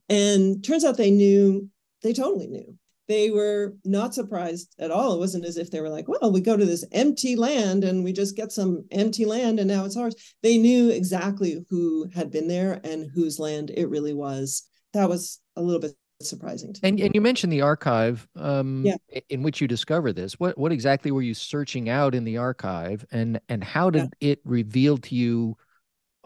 And 0.08 0.64
turns 0.64 0.84
out 0.84 0.96
they 0.96 1.10
knew, 1.10 1.68
they 2.02 2.12
totally 2.12 2.46
knew. 2.46 2.78
they 3.08 3.30
were 3.30 3.74
not 3.84 4.14
surprised 4.14 4.74
at 4.78 4.90
all. 4.90 5.14
It 5.14 5.18
wasn't 5.18 5.46
as 5.46 5.56
if 5.56 5.70
they 5.70 5.80
were 5.80 5.88
like, 5.88 6.06
well, 6.08 6.30
we 6.30 6.40
go 6.40 6.56
to 6.56 6.64
this 6.66 6.84
empty 6.92 7.36
land 7.36 7.82
and 7.82 8.04
we 8.04 8.12
just 8.12 8.36
get 8.36 8.52
some 8.52 8.84
empty 8.90 9.24
land 9.24 9.58
and 9.58 9.68
now 9.68 9.84
it's 9.86 9.96
ours. 9.96 10.14
They 10.42 10.58
knew 10.58 10.90
exactly 10.90 11.64
who 11.70 12.06
had 12.14 12.30
been 12.30 12.48
there 12.48 12.80
and 12.84 13.10
whose 13.14 13.38
land 13.38 13.70
it 13.70 13.88
really 13.88 14.12
was. 14.12 14.68
That 14.92 15.08
was 15.08 15.40
a 15.56 15.62
little 15.62 15.80
bit 15.80 15.94
surprising 16.20 16.72
to 16.72 16.80
and, 16.82 16.96
me. 16.96 17.02
And 17.02 17.14
you 17.14 17.20
mentioned 17.20 17.52
the 17.52 17.62
archive 17.62 18.26
um, 18.36 18.84
yeah. 18.84 18.96
in 19.28 19.42
which 19.42 19.60
you 19.60 19.68
discovered 19.68 20.14
this. 20.14 20.38
What 20.40 20.58
what 20.58 20.72
exactly 20.72 21.10
were 21.10 21.22
you 21.22 21.34
searching 21.34 21.88
out 21.88 22.14
in 22.14 22.24
the 22.24 22.38
archive 22.38 23.04
and 23.10 23.40
and 23.48 23.62
how 23.62 23.90
did 23.90 24.14
yeah. 24.20 24.32
it 24.32 24.40
reveal 24.44 24.98
to 24.98 25.14
you 25.14 25.56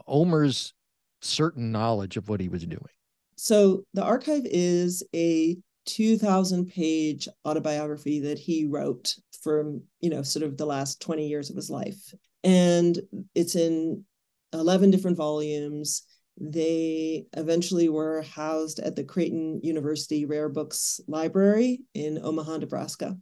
Omer's 0.07 0.73
certain 1.21 1.73
knowledge 1.73 2.17
of 2.17 2.29
what 2.29 2.41
he 2.41 2.49
was 2.49 2.65
doing? 2.65 2.83
So 3.37 3.85
the 3.95 4.03
archive 4.03 4.45
is 4.45 5.03
a 5.15 5.57
2000 5.87 6.67
page 6.67 7.29
autobiography 7.45 8.21
that 8.21 8.39
he 8.39 8.67
wrote 8.67 9.17
from 9.43 9.83
you 10.01 10.11
know 10.11 10.23
sort 10.23 10.45
of 10.45 10.57
the 10.57 10.67
last 10.67 11.01
20 11.03 11.27
years 11.27 11.51
of 11.51 11.57
his 11.57 11.69
life 11.69 12.15
and 12.45 13.01
it's 13.35 13.57
in 13.57 14.05
11 14.53 14.91
different 14.91 15.17
volumes 15.17 16.05
they 16.41 17.27
eventually 17.35 17.89
were 17.89 18.23
housed 18.23 18.79
at 18.81 18.97
the 18.97 19.05
creighton 19.05 19.61
university 19.63 20.25
rare 20.25 20.49
books 20.49 21.01
library 21.07 21.81
in 21.95 22.19
omaha 22.23 22.57
nebraska 22.57 23.17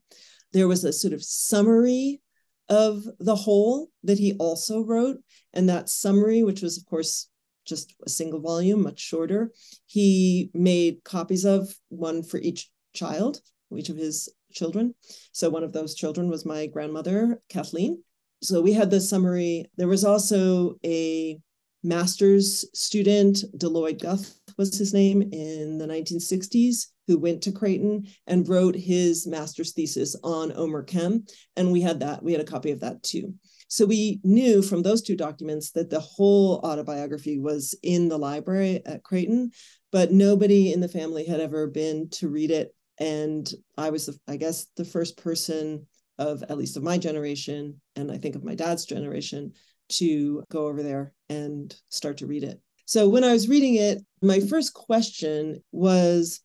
there 0.53 0.69
was 0.69 0.85
a 0.85 0.93
sort 0.93 1.13
of 1.13 1.23
summary 1.23 2.21
of 2.69 3.03
the 3.19 3.35
whole 3.35 3.89
that 4.05 4.19
he 4.19 4.35
also 4.35 4.85
wrote 4.85 5.19
and 5.53 5.69
that 5.69 5.89
summary 5.89 6.43
which 6.43 6.63
was 6.63 6.79
of 6.79 6.87
course 6.87 7.31
just 7.71 7.95
a 8.05 8.11
single 8.11 8.41
volume, 8.41 8.83
much 8.83 9.01
shorter. 9.01 9.53
He 9.87 10.51
made 10.53 11.05
copies 11.05 11.45
of 11.45 11.73
one 11.89 12.23
for 12.23 12.39
each 12.39 12.69
child, 12.93 13.41
each 13.75 13.89
of 13.89 13.97
his 13.97 14.29
children. 14.53 14.95
So 15.33 15.49
one 15.49 15.63
of 15.63 15.73
those 15.73 15.95
children 15.95 16.29
was 16.29 16.45
my 16.45 16.67
grandmother, 16.67 17.41
Kathleen. 17.49 18.03
So 18.43 18.61
we 18.61 18.73
had 18.73 18.91
the 18.91 19.01
summary. 19.01 19.71
There 19.77 19.89
was 19.89 20.05
also 20.05 20.77
a 20.85 21.39
master's 21.83 22.65
student, 22.79 23.45
Deloyd 23.57 24.01
Guth 24.01 24.39
was 24.59 24.77
his 24.77 24.93
name, 24.93 25.23
in 25.33 25.79
the 25.79 25.87
1960s, 25.87 26.87
who 27.07 27.19
went 27.19 27.43
to 27.43 27.53
Creighton 27.53 28.07
and 28.27 28.49
wrote 28.49 28.75
his 28.75 29.27
master's 29.27 29.73
thesis 29.73 30.15
on 30.23 30.53
Omer 30.55 30.83
Kem. 30.83 31.25
And 31.57 31.73
we 31.73 31.81
had 31.81 32.01
that, 32.01 32.23
we 32.23 32.33
had 32.33 32.41
a 32.41 32.45
copy 32.45 32.71
of 32.71 32.81
that 32.81 33.03
too. 33.03 33.35
So 33.69 33.87
we 33.87 34.21
knew 34.25 34.63
from 34.63 34.83
those 34.83 35.01
two 35.01 35.17
documents 35.17 35.71
that 35.73 35.91
the 35.91 36.01
whole 36.01 36.61
autobiography 36.65 37.39
was 37.39 37.75
in 37.83 38.09
the 38.09 38.19
library 38.19 38.83
at 38.85 39.05
Creighton, 39.05 39.53
but 39.93 40.13
nobody 40.13 40.73
in 40.73 40.81
the 40.81 40.89
family 40.89 41.25
had 41.25 41.41
ever 41.41 41.67
been 41.67 42.11
to 42.11 42.29
read 42.29 42.51
it. 42.51 42.75
And 42.99 43.51
I 43.79 43.91
was, 43.91 44.19
I 44.29 44.37
guess, 44.37 44.67
the 44.77 44.85
first 44.85 45.17
person 45.17 45.87
of 46.19 46.43
at 46.43 46.59
least 46.59 46.77
of 46.77 46.83
my 46.83 46.99
generation, 46.99 47.81
and 47.97 48.13
I 48.13 48.19
think 48.19 48.35
of 48.35 48.45
my 48.45 48.55
dad's 48.55 48.85
generation, 48.85 49.53
to 49.91 50.45
go 50.51 50.67
over 50.67 50.83
there 50.83 51.15
and 51.31 51.75
start 51.89 52.19
to 52.19 52.27
read 52.27 52.45
it. 52.45 52.61
So 52.85 53.09
when 53.09 53.25
I 53.25 53.33
was 53.33 53.49
reading 53.49 53.77
it, 53.77 54.05
my 54.21 54.41
first 54.41 54.75
question 54.75 55.63
was 55.73 56.41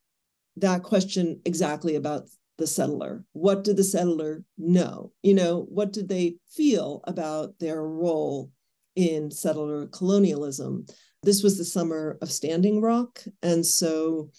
that 0.57 0.83
question 0.83 1.41
exactly 1.43 1.95
about 1.95 2.29
the 2.57 2.67
settler? 2.67 3.25
What 3.33 3.63
did 3.63 3.77
the 3.77 3.83
settler 3.83 4.43
know? 4.57 5.11
You 5.23 5.33
know, 5.33 5.65
what 5.69 5.91
did 5.91 6.07
they 6.07 6.37
feel 6.49 7.01
about 7.05 7.59
their 7.59 7.81
role 7.81 8.51
in 8.95 9.31
settler 9.31 9.87
colonialism? 9.87 10.85
This 11.23 11.43
was 11.43 11.57
the 11.57 11.65
summer 11.65 12.17
of 12.21 12.31
Standing 12.31 12.79
Rock. 12.79 13.23
And 13.41 13.65
so 13.65 14.29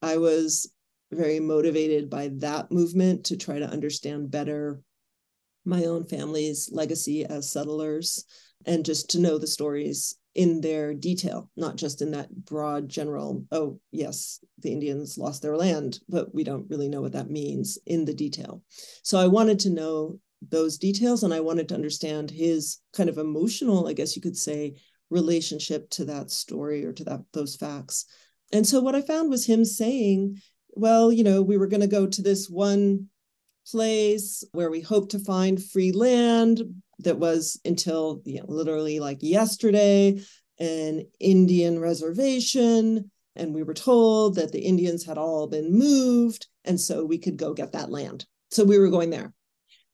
I 0.00 0.16
was 0.16 0.72
very 1.12 1.38
motivated 1.38 2.08
by 2.08 2.30
that 2.36 2.72
movement 2.72 3.26
to 3.26 3.36
try 3.36 3.58
to 3.58 3.68
understand 3.68 4.30
better 4.30 4.80
my 5.64 5.84
own 5.84 6.04
family's 6.04 6.70
legacy 6.72 7.24
as 7.24 7.52
settlers 7.52 8.24
and 8.66 8.84
just 8.84 9.10
to 9.10 9.20
know 9.20 9.38
the 9.38 9.46
stories 9.46 10.16
in 10.34 10.60
their 10.60 10.94
detail, 10.94 11.50
not 11.56 11.76
just 11.76 12.00
in 12.00 12.10
that 12.12 12.34
broad 12.44 12.88
general, 12.88 13.44
oh, 13.52 13.78
yes, 13.90 14.40
the 14.58 14.72
Indians 14.72 15.18
lost 15.18 15.42
their 15.42 15.56
land, 15.56 16.00
but 16.08 16.34
we 16.34 16.42
don't 16.42 16.68
really 16.70 16.88
know 16.88 17.02
what 17.02 17.12
that 17.12 17.30
means 17.30 17.78
in 17.86 18.04
the 18.04 18.14
detail. 18.14 18.62
So 19.02 19.18
I 19.18 19.26
wanted 19.26 19.58
to 19.60 19.70
know 19.70 20.18
those 20.48 20.78
details 20.78 21.22
and 21.22 21.32
I 21.32 21.40
wanted 21.40 21.68
to 21.68 21.74
understand 21.74 22.30
his 22.30 22.78
kind 22.92 23.08
of 23.08 23.18
emotional, 23.18 23.86
I 23.88 23.92
guess 23.92 24.16
you 24.16 24.22
could 24.22 24.36
say, 24.36 24.76
relationship 25.10 25.90
to 25.90 26.06
that 26.06 26.30
story 26.30 26.84
or 26.84 26.92
to 26.94 27.04
that 27.04 27.20
those 27.32 27.54
facts. 27.54 28.06
And 28.52 28.66
so 28.66 28.80
what 28.80 28.94
I 28.94 29.02
found 29.02 29.30
was 29.30 29.46
him 29.46 29.64
saying, 29.64 30.40
well, 30.70 31.12
you 31.12 31.24
know, 31.24 31.42
we 31.42 31.58
were 31.58 31.66
going 31.66 31.82
to 31.82 31.86
go 31.86 32.06
to 32.06 32.22
this 32.22 32.48
one 32.48 33.08
place 33.70 34.44
where 34.52 34.70
we 34.70 34.80
hope 34.80 35.10
to 35.10 35.18
find 35.18 35.62
free 35.62 35.92
land 35.92 36.62
that 37.00 37.18
was 37.18 37.60
until 37.64 38.22
you 38.24 38.40
know, 38.40 38.46
literally 38.48 39.00
like 39.00 39.18
yesterday 39.20 40.20
an 40.58 41.06
Indian 41.20 41.78
reservation. 41.78 43.10
And 43.34 43.54
we 43.54 43.62
were 43.62 43.74
told 43.74 44.36
that 44.36 44.52
the 44.52 44.60
Indians 44.60 45.04
had 45.04 45.18
all 45.18 45.46
been 45.46 45.72
moved. 45.72 46.46
And 46.64 46.78
so 46.78 47.04
we 47.04 47.18
could 47.18 47.36
go 47.36 47.54
get 47.54 47.72
that 47.72 47.90
land. 47.90 48.26
So 48.50 48.64
we 48.64 48.78
were 48.78 48.90
going 48.90 49.10
there. 49.10 49.32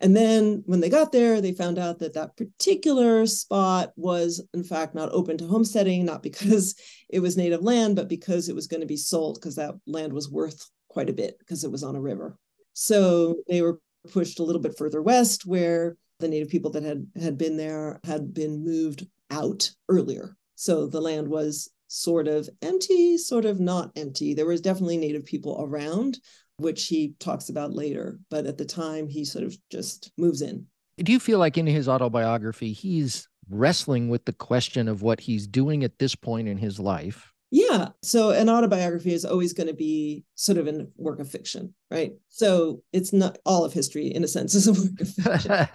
And 0.01 0.17
then 0.17 0.63
when 0.67 0.81
they 0.81 0.91
got 0.91 1.11
there, 1.11 1.41
they 1.41 1.53
found 1.53 1.79
out 1.79 1.99
that 1.99 2.15
that 2.15 2.37
particular 2.37 3.27
spot 3.27 3.93
was, 3.97 4.45
in 4.55 4.63
fact, 4.63 4.95
not 4.95 5.11
open 5.13 5.37
to 5.39 5.47
homesteading, 5.47 6.05
not 6.05 6.23
because 6.23 6.75
it 7.09 7.21
was 7.21 7.37
native 7.37 7.63
land, 7.63 7.97
but 7.97 8.09
because 8.09 8.49
it 8.49 8.55
was 8.55 8.67
going 8.67 8.81
to 8.81 8.87
be 8.87 8.97
sold 8.97 9.37
because 9.37 9.57
that 9.57 9.75
land 9.87 10.13
was 10.13 10.31
worth 10.31 10.69
quite 10.89 11.11
a 11.11 11.15
bit 11.15 11.39
because 11.39 11.65
it 11.65 11.73
was 11.73 11.83
on 11.83 11.97
a 11.97 12.01
river. 12.01 12.37
So 12.81 13.43
they 13.49 13.61
were 13.61 13.81
pushed 14.13 14.39
a 14.39 14.45
little 14.45 14.63
bit 14.63 14.79
further 14.79 15.03
west 15.03 15.45
where 15.45 15.97
the 16.21 16.29
native 16.29 16.49
people 16.49 16.71
that 16.71 16.85
had 16.85 17.09
had 17.21 17.37
been 17.37 17.57
there 17.57 17.99
had 18.05 18.33
been 18.33 18.65
moved 18.65 19.05
out 19.33 19.69
earlier. 19.89 20.37
So 20.55 20.87
the 20.87 21.01
land 21.01 21.27
was 21.27 21.73
sort 21.89 22.29
of 22.29 22.49
empty, 22.63 23.19
sort 23.19 23.47
of 23.47 23.59
not 23.59 23.91
empty. 23.97 24.33
There 24.33 24.47
was 24.47 24.61
definitely 24.61 24.97
native 24.97 25.25
people 25.25 25.61
around, 25.61 26.21
which 26.59 26.87
he 26.87 27.15
talks 27.19 27.49
about 27.49 27.75
later, 27.75 28.21
but 28.31 28.47
at 28.47 28.59
the 28.59 28.65
time 28.65 29.09
he 29.09 29.25
sort 29.25 29.45
of 29.45 29.59
just 29.71 30.13
moves 30.17 30.41
in. 30.41 30.65
Do 30.99 31.11
you 31.11 31.19
feel 31.19 31.41
like 31.41 31.59
in 31.59 31.67
his 31.67 31.89
autobiography 31.89 32.73
he's 32.73 33.27
wrestling 33.51 34.09
with 34.09 34.25
the 34.25 34.33
question 34.33 34.87
of 34.87 35.03
what 35.03 35.19
he's 35.19 35.49
doing 35.49 35.83
at 35.83 35.99
this 35.99 36.15
point 36.15 36.47
in 36.47 36.59
his 36.59 36.79
life 36.79 37.33
yeah. 37.51 37.89
So 38.03 38.31
an 38.31 38.51
autobiography 38.51 39.15
is 39.15 39.25
always 39.25 39.53
going 39.53 39.69
to 39.69 39.75
be 39.75 40.25
sort 40.35 40.59
of 40.59 40.67
a 40.67 40.87
work 40.97 41.19
of 41.19 41.31
fiction, 41.31 41.75
right? 41.91 42.13
So 42.29 42.83
it's 42.93 43.13
not 43.13 43.39
all 43.47 43.65
of 43.65 43.73
history, 43.73 44.09
in 44.09 44.23
a 44.23 44.29
sense, 44.29 44.55
is 44.55 44.67
a 44.67 44.73
work 44.73 45.01
of 45.01 45.09
fiction. 45.09 45.51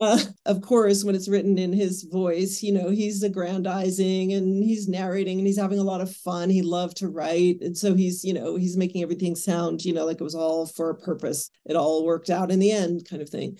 uh, 0.00 0.18
of 0.46 0.62
course, 0.62 1.02
when 1.02 1.16
it's 1.16 1.28
written 1.28 1.58
in 1.58 1.72
his 1.72 2.04
voice, 2.04 2.62
you 2.62 2.72
know, 2.72 2.88
he's 2.90 3.22
aggrandizing 3.22 4.32
and 4.32 4.62
he's 4.62 4.88
narrating 4.88 5.38
and 5.38 5.46
he's 5.46 5.58
having 5.58 5.80
a 5.80 5.84
lot 5.84 6.00
of 6.00 6.14
fun. 6.14 6.48
He 6.48 6.62
loved 6.62 6.98
to 6.98 7.08
write. 7.08 7.60
And 7.62 7.76
so 7.76 7.94
he's, 7.94 8.24
you 8.24 8.32
know, 8.32 8.54
he's 8.54 8.76
making 8.76 9.02
everything 9.02 9.34
sound, 9.34 9.84
you 9.84 9.92
know, 9.92 10.06
like 10.06 10.20
it 10.20 10.24
was 10.24 10.36
all 10.36 10.66
for 10.66 10.90
a 10.90 10.98
purpose. 10.98 11.50
It 11.66 11.74
all 11.74 12.04
worked 12.04 12.30
out 12.30 12.52
in 12.52 12.60
the 12.60 12.70
end, 12.70 13.08
kind 13.10 13.20
of 13.22 13.28
thing. 13.28 13.58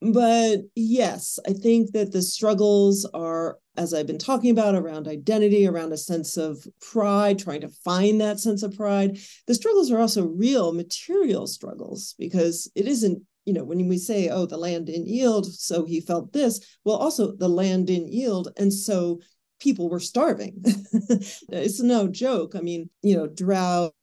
But 0.00 0.60
yes, 0.74 1.38
I 1.46 1.52
think 1.52 1.92
that 1.92 2.12
the 2.12 2.22
struggles 2.22 3.04
are 3.14 3.58
as 3.78 3.94
I've 3.94 4.08
been 4.08 4.18
talking 4.18 4.50
about, 4.50 4.74
around 4.74 5.06
identity, 5.06 5.66
around 5.66 5.92
a 5.92 5.96
sense 5.96 6.36
of 6.36 6.66
pride, 6.80 7.38
trying 7.38 7.60
to 7.60 7.68
find 7.68 8.20
that 8.20 8.40
sense 8.40 8.64
of 8.64 8.76
pride. 8.76 9.18
The 9.46 9.54
struggles 9.54 9.90
are 9.92 10.00
also 10.00 10.26
real 10.26 10.72
material 10.72 11.46
struggles 11.46 12.14
because 12.18 12.70
it 12.74 12.88
isn't, 12.88 13.22
you 13.44 13.54
know, 13.54 13.64
when 13.64 13.88
we 13.88 13.96
say, 13.96 14.28
oh, 14.28 14.46
the 14.46 14.56
land 14.56 14.86
didn't 14.86 15.06
yield, 15.06 15.46
so 15.46 15.84
he 15.84 16.00
felt 16.00 16.32
this, 16.32 16.60
well, 16.84 16.96
also 16.96 17.36
the 17.36 17.48
land 17.48 17.86
didn't 17.86 18.12
yield. 18.12 18.48
And 18.56 18.74
so 18.74 19.20
people 19.60 19.88
were 19.88 20.00
starving. 20.00 20.54
it's 20.64 21.80
no 21.80 22.08
joke. 22.08 22.56
I 22.56 22.60
mean, 22.60 22.90
you 23.02 23.16
know, 23.16 23.28
drought, 23.28 23.94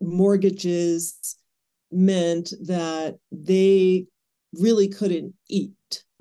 mortgages 0.00 1.36
meant 1.90 2.52
that 2.62 3.16
they 3.32 4.06
really 4.54 4.88
couldn't 4.88 5.34
eat 5.48 5.72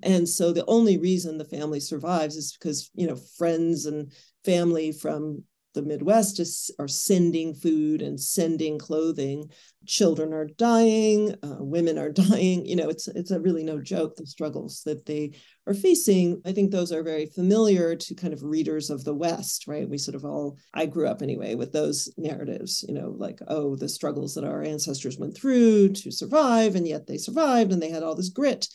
and 0.03 0.27
so 0.27 0.51
the 0.51 0.65
only 0.65 0.97
reason 0.97 1.37
the 1.37 1.45
family 1.45 1.79
survives 1.79 2.35
is 2.35 2.55
because, 2.57 2.89
you 2.93 3.07
know, 3.07 3.15
friends 3.15 3.85
and 3.85 4.11
family 4.43 4.91
from 4.91 5.43
the 5.73 5.81
Midwest 5.81 6.39
is, 6.39 6.71
are 6.79 6.87
sending 6.87 7.53
food 7.53 8.01
and 8.01 8.19
sending 8.19 8.77
clothing. 8.77 9.49
Children 9.85 10.33
are 10.33 10.45
dying, 10.45 11.35
uh, 11.43 11.57
women 11.59 11.97
are 11.97 12.09
dying. 12.11 12.65
You 12.65 12.75
know, 12.75 12.89
it's 12.89 13.07
it's 13.07 13.31
a 13.31 13.39
really 13.39 13.63
no 13.63 13.81
joke 13.81 14.15
the 14.15 14.25
struggles 14.25 14.83
that 14.85 15.05
they 15.05 15.33
are 15.67 15.73
facing. 15.73 16.41
I 16.45 16.51
think 16.51 16.71
those 16.71 16.91
are 16.91 17.03
very 17.03 17.25
familiar 17.25 17.95
to 17.95 18.15
kind 18.15 18.33
of 18.33 18.43
readers 18.43 18.89
of 18.89 19.03
the 19.03 19.15
West, 19.15 19.67
right? 19.67 19.89
We 19.89 19.97
sort 19.97 20.15
of 20.15 20.25
all 20.25 20.57
I 20.73 20.85
grew 20.85 21.07
up 21.07 21.21
anyway 21.21 21.55
with 21.55 21.73
those 21.73 22.11
narratives. 22.17 22.85
You 22.87 22.93
know, 22.93 23.13
like 23.17 23.39
oh, 23.47 23.75
the 23.75 23.89
struggles 23.89 24.35
that 24.35 24.45
our 24.45 24.63
ancestors 24.63 25.17
went 25.17 25.35
through 25.35 25.89
to 25.89 26.11
survive, 26.11 26.75
and 26.75 26.87
yet 26.87 27.07
they 27.07 27.17
survived, 27.17 27.71
and 27.71 27.81
they 27.81 27.89
had 27.89 28.03
all 28.03 28.15
this 28.15 28.29
grit. 28.29 28.67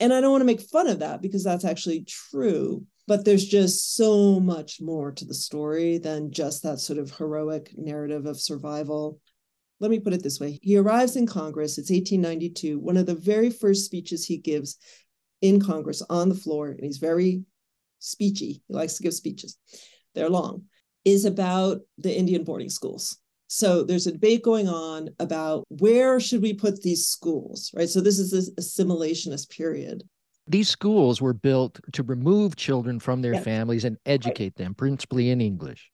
And 0.00 0.12
I 0.12 0.20
don't 0.20 0.30
want 0.30 0.42
to 0.42 0.46
make 0.46 0.60
fun 0.60 0.86
of 0.86 1.00
that 1.00 1.22
because 1.22 1.42
that's 1.42 1.64
actually 1.64 2.04
true. 2.04 2.84
But 3.06 3.24
there's 3.24 3.46
just 3.46 3.96
so 3.96 4.38
much 4.38 4.80
more 4.80 5.12
to 5.12 5.24
the 5.24 5.34
story 5.34 5.98
than 5.98 6.30
just 6.30 6.62
that 6.62 6.78
sort 6.78 6.98
of 6.98 7.16
heroic 7.16 7.72
narrative 7.76 8.26
of 8.26 8.40
survival. 8.40 9.20
let 9.80 9.90
me 9.90 10.00
put 10.00 10.12
it 10.12 10.22
this 10.22 10.40
way. 10.40 10.58
He 10.62 10.76
arrives 10.76 11.16
in 11.16 11.26
Congress, 11.26 11.78
it's 11.78 11.90
1892. 11.90 12.78
One 12.78 12.96
of 12.96 13.06
the 13.06 13.14
very 13.14 13.48
first 13.50 13.84
speeches 13.84 14.24
he 14.24 14.36
gives 14.36 14.76
in 15.40 15.60
Congress 15.60 16.02
on 16.10 16.28
the 16.28 16.34
floor, 16.34 16.68
and 16.68 16.84
he's 16.84 16.98
very 16.98 17.44
speechy, 18.00 18.60
he 18.66 18.74
likes 18.74 18.94
to 18.94 19.02
give 19.02 19.14
speeches, 19.14 19.56
they're 20.14 20.28
long, 20.28 20.64
is 21.04 21.24
about 21.24 21.80
the 21.96 22.16
Indian 22.16 22.44
boarding 22.44 22.68
schools. 22.68 23.18
So 23.48 23.82
there's 23.82 24.06
a 24.06 24.12
debate 24.12 24.42
going 24.42 24.68
on 24.68 25.08
about 25.18 25.64
where 25.68 26.20
should 26.20 26.42
we 26.42 26.52
put 26.52 26.82
these 26.82 27.06
schools, 27.06 27.70
right? 27.74 27.88
So 27.88 28.00
this 28.00 28.18
is 28.18 28.30
this 28.30 28.50
assimilationist 28.54 29.48
period. 29.48 30.04
These 30.46 30.68
schools 30.68 31.20
were 31.20 31.34
built 31.34 31.80
to 31.92 32.02
remove 32.02 32.56
children 32.56 33.00
from 33.00 33.22
their 33.22 33.40
families 33.40 33.84
and 33.84 33.96
educate 34.06 34.54
right. 34.56 34.56
them, 34.56 34.74
principally 34.74 35.30
in 35.30 35.40
English. 35.40 35.90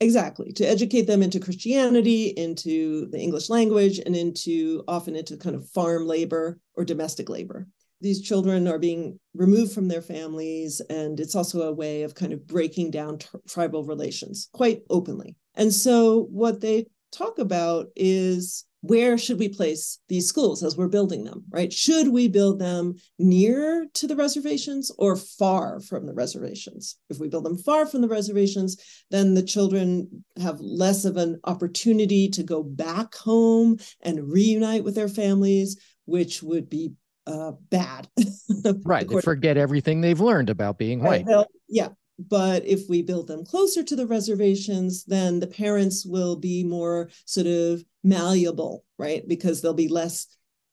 Exactly, 0.00 0.52
to 0.52 0.64
educate 0.64 1.06
them 1.06 1.22
into 1.22 1.40
Christianity, 1.40 2.34
into 2.36 3.06
the 3.10 3.18
English 3.18 3.48
language, 3.48 3.98
and 3.98 4.14
into 4.14 4.84
often 4.86 5.16
into 5.16 5.36
kind 5.36 5.56
of 5.56 5.68
farm 5.70 6.06
labor 6.06 6.58
or 6.74 6.84
domestic 6.84 7.28
labor. 7.28 7.66
These 8.00 8.20
children 8.20 8.68
are 8.68 8.78
being 8.78 9.18
removed 9.34 9.72
from 9.72 9.88
their 9.88 10.02
families, 10.02 10.80
and 10.90 11.18
it's 11.20 11.34
also 11.34 11.62
a 11.62 11.72
way 11.72 12.02
of 12.02 12.14
kind 12.14 12.32
of 12.32 12.46
breaking 12.46 12.90
down 12.90 13.18
t- 13.18 13.28
tribal 13.48 13.84
relations 13.84 14.48
quite 14.52 14.82
openly. 14.90 15.36
And 15.54 15.72
so, 15.72 16.28
what 16.30 16.60
they 16.60 16.86
talk 17.12 17.38
about 17.38 17.86
is 17.94 18.64
where 18.84 19.16
should 19.16 19.38
we 19.38 19.48
place 19.48 19.98
these 20.10 20.28
schools 20.28 20.62
as 20.62 20.76
we're 20.76 20.88
building 20.88 21.24
them, 21.24 21.42
right? 21.48 21.72
Should 21.72 22.08
we 22.08 22.28
build 22.28 22.58
them 22.58 22.96
near 23.18 23.86
to 23.94 24.06
the 24.06 24.14
reservations 24.14 24.90
or 24.98 25.16
far 25.16 25.80
from 25.80 26.04
the 26.04 26.12
reservations? 26.12 26.98
If 27.08 27.18
we 27.18 27.28
build 27.28 27.44
them 27.44 27.56
far 27.56 27.86
from 27.86 28.02
the 28.02 28.08
reservations, 28.08 28.76
then 29.10 29.32
the 29.32 29.42
children 29.42 30.22
have 30.38 30.60
less 30.60 31.06
of 31.06 31.16
an 31.16 31.40
opportunity 31.44 32.28
to 32.28 32.42
go 32.42 32.62
back 32.62 33.14
home 33.14 33.78
and 34.02 34.30
reunite 34.30 34.84
with 34.84 34.96
their 34.96 35.08
families, 35.08 35.78
which 36.04 36.42
would 36.42 36.68
be 36.68 36.92
uh, 37.26 37.52
bad. 37.70 38.06
right. 38.84 39.08
They 39.08 39.22
forget 39.22 39.56
everything 39.56 40.02
they've 40.02 40.20
learned 40.20 40.50
about 40.50 40.76
being 40.76 41.02
white. 41.02 41.24
Right. 41.26 41.46
Yeah. 41.68 41.88
But 42.18 42.64
if 42.64 42.88
we 42.88 43.02
build 43.02 43.26
them 43.26 43.44
closer 43.44 43.82
to 43.82 43.96
the 43.96 44.06
reservations, 44.06 45.04
then 45.04 45.40
the 45.40 45.46
parents 45.46 46.06
will 46.06 46.36
be 46.36 46.62
more 46.62 47.10
sort 47.24 47.46
of 47.46 47.84
malleable, 48.04 48.84
right? 48.98 49.26
Because 49.26 49.60
they'll 49.60 49.74
be 49.74 49.88
less, 49.88 50.26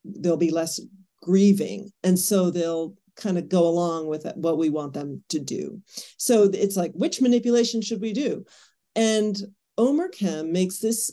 they'll 0.06 0.38
be 0.38 0.52
less 0.52 0.80
grieving. 1.24 1.92
And 2.04 2.18
so 2.18 2.52
they'll 2.52 2.96
kind 3.16 3.38
of 3.38 3.50
go 3.50 3.68
along 3.68 4.08
with 4.08 4.26
what 4.36 4.58
we 4.58 4.70
want 4.70 4.94
them 4.94 5.24
to 5.30 5.40
do. 5.40 5.82
So 6.18 6.44
it's 6.44 6.78
like, 6.78 6.92
which 6.94 7.22
manipulation 7.22 7.82
should 7.82 8.02
we 8.02 8.14
do? 8.14 8.46
And 8.96 9.36
Omer 9.78 10.10
Kem 10.10 10.52
makes 10.52 10.80
this 10.80 11.12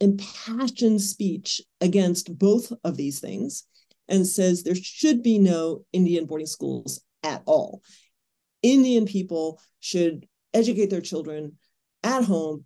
impassioned 0.00 1.00
speech 1.00 1.60
against 1.80 2.38
both 2.38 2.72
of 2.84 2.96
these 2.96 3.20
things 3.20 3.64
and 4.08 4.26
says 4.26 4.62
there 4.62 4.74
should 4.74 5.22
be 5.22 5.38
no 5.38 5.84
Indian 5.92 6.26
boarding 6.26 6.46
schools 6.46 7.00
at 7.22 7.42
all. 7.46 7.82
Indian 8.66 9.06
people 9.06 9.60
should 9.78 10.26
educate 10.52 10.90
their 10.90 11.00
children 11.00 11.56
at 12.02 12.24
home 12.24 12.64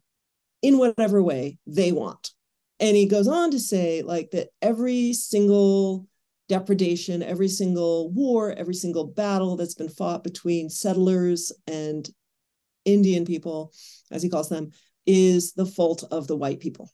in 0.62 0.78
whatever 0.78 1.22
way 1.22 1.58
they 1.66 1.92
want. 1.92 2.30
And 2.78 2.96
he 2.96 3.04
goes 3.04 3.28
on 3.28 3.50
to 3.50 3.60
say, 3.60 4.00
like, 4.00 4.30
that 4.30 4.48
every 4.62 5.12
single 5.12 6.06
depredation, 6.48 7.22
every 7.22 7.48
single 7.48 8.10
war, 8.10 8.50
every 8.50 8.74
single 8.74 9.06
battle 9.06 9.56
that's 9.56 9.74
been 9.74 9.90
fought 9.90 10.24
between 10.24 10.70
settlers 10.70 11.52
and 11.66 12.08
Indian 12.86 13.26
people, 13.26 13.72
as 14.10 14.22
he 14.22 14.30
calls 14.30 14.48
them, 14.48 14.70
is 15.04 15.52
the 15.52 15.66
fault 15.66 16.02
of 16.10 16.26
the 16.26 16.36
white 16.36 16.60
people. 16.60 16.90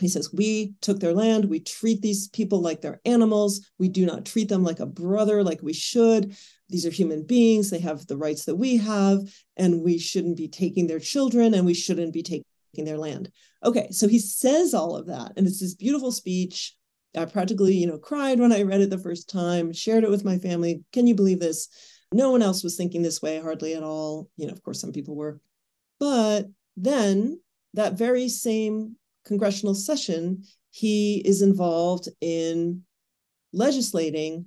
He 0.00 0.08
says, 0.08 0.32
We 0.32 0.74
took 0.80 1.00
their 1.00 1.12
land. 1.12 1.44
We 1.44 1.60
treat 1.60 2.02
these 2.02 2.28
people 2.28 2.60
like 2.60 2.80
they're 2.80 3.00
animals. 3.04 3.70
We 3.78 3.88
do 3.88 4.06
not 4.06 4.24
treat 4.24 4.48
them 4.48 4.64
like 4.64 4.80
a 4.80 4.86
brother, 4.86 5.44
like 5.44 5.62
we 5.62 5.72
should. 5.72 6.34
These 6.68 6.86
are 6.86 6.90
human 6.90 7.24
beings. 7.24 7.70
They 7.70 7.80
have 7.80 8.06
the 8.06 8.16
rights 8.16 8.44
that 8.46 8.56
we 8.56 8.76
have, 8.78 9.20
and 9.56 9.82
we 9.82 9.98
shouldn't 9.98 10.36
be 10.36 10.48
taking 10.48 10.86
their 10.86 11.00
children 11.00 11.52
and 11.54 11.66
we 11.66 11.74
shouldn't 11.74 12.12
be 12.12 12.22
taking 12.22 12.44
their 12.76 12.98
land. 12.98 13.30
Okay, 13.64 13.88
so 13.90 14.08
he 14.08 14.18
says 14.18 14.72
all 14.72 14.96
of 14.96 15.06
that, 15.06 15.32
and 15.36 15.46
it's 15.46 15.60
this 15.60 15.74
beautiful 15.74 16.12
speech. 16.12 16.74
I 17.16 17.24
practically, 17.24 17.74
you 17.74 17.88
know, 17.88 17.98
cried 17.98 18.38
when 18.38 18.52
I 18.52 18.62
read 18.62 18.80
it 18.80 18.90
the 18.90 18.98
first 18.98 19.28
time, 19.28 19.72
shared 19.72 20.04
it 20.04 20.10
with 20.10 20.24
my 20.24 20.38
family. 20.38 20.84
Can 20.92 21.08
you 21.08 21.14
believe 21.14 21.40
this? 21.40 21.68
No 22.12 22.30
one 22.30 22.42
else 22.42 22.62
was 22.62 22.76
thinking 22.76 23.02
this 23.02 23.20
way, 23.20 23.40
hardly 23.40 23.74
at 23.74 23.82
all. 23.82 24.30
You 24.36 24.46
know, 24.46 24.52
of 24.52 24.62
course, 24.62 24.80
some 24.80 24.92
people 24.92 25.16
were. 25.16 25.40
But 25.98 26.46
then 26.76 27.40
that 27.74 27.94
very 27.94 28.28
same 28.28 28.96
congressional 29.24 29.74
session, 29.74 30.44
he 30.70 31.22
is 31.24 31.42
involved 31.42 32.08
in 32.20 32.82
legislating 33.52 34.46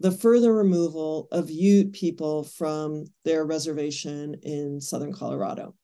the 0.00 0.10
further 0.10 0.52
removal 0.52 1.28
of 1.30 1.50
Ute 1.50 1.92
people 1.92 2.42
from 2.42 3.04
their 3.24 3.44
reservation 3.44 4.34
in 4.42 4.80
southern 4.80 5.12
Colorado. 5.12 5.74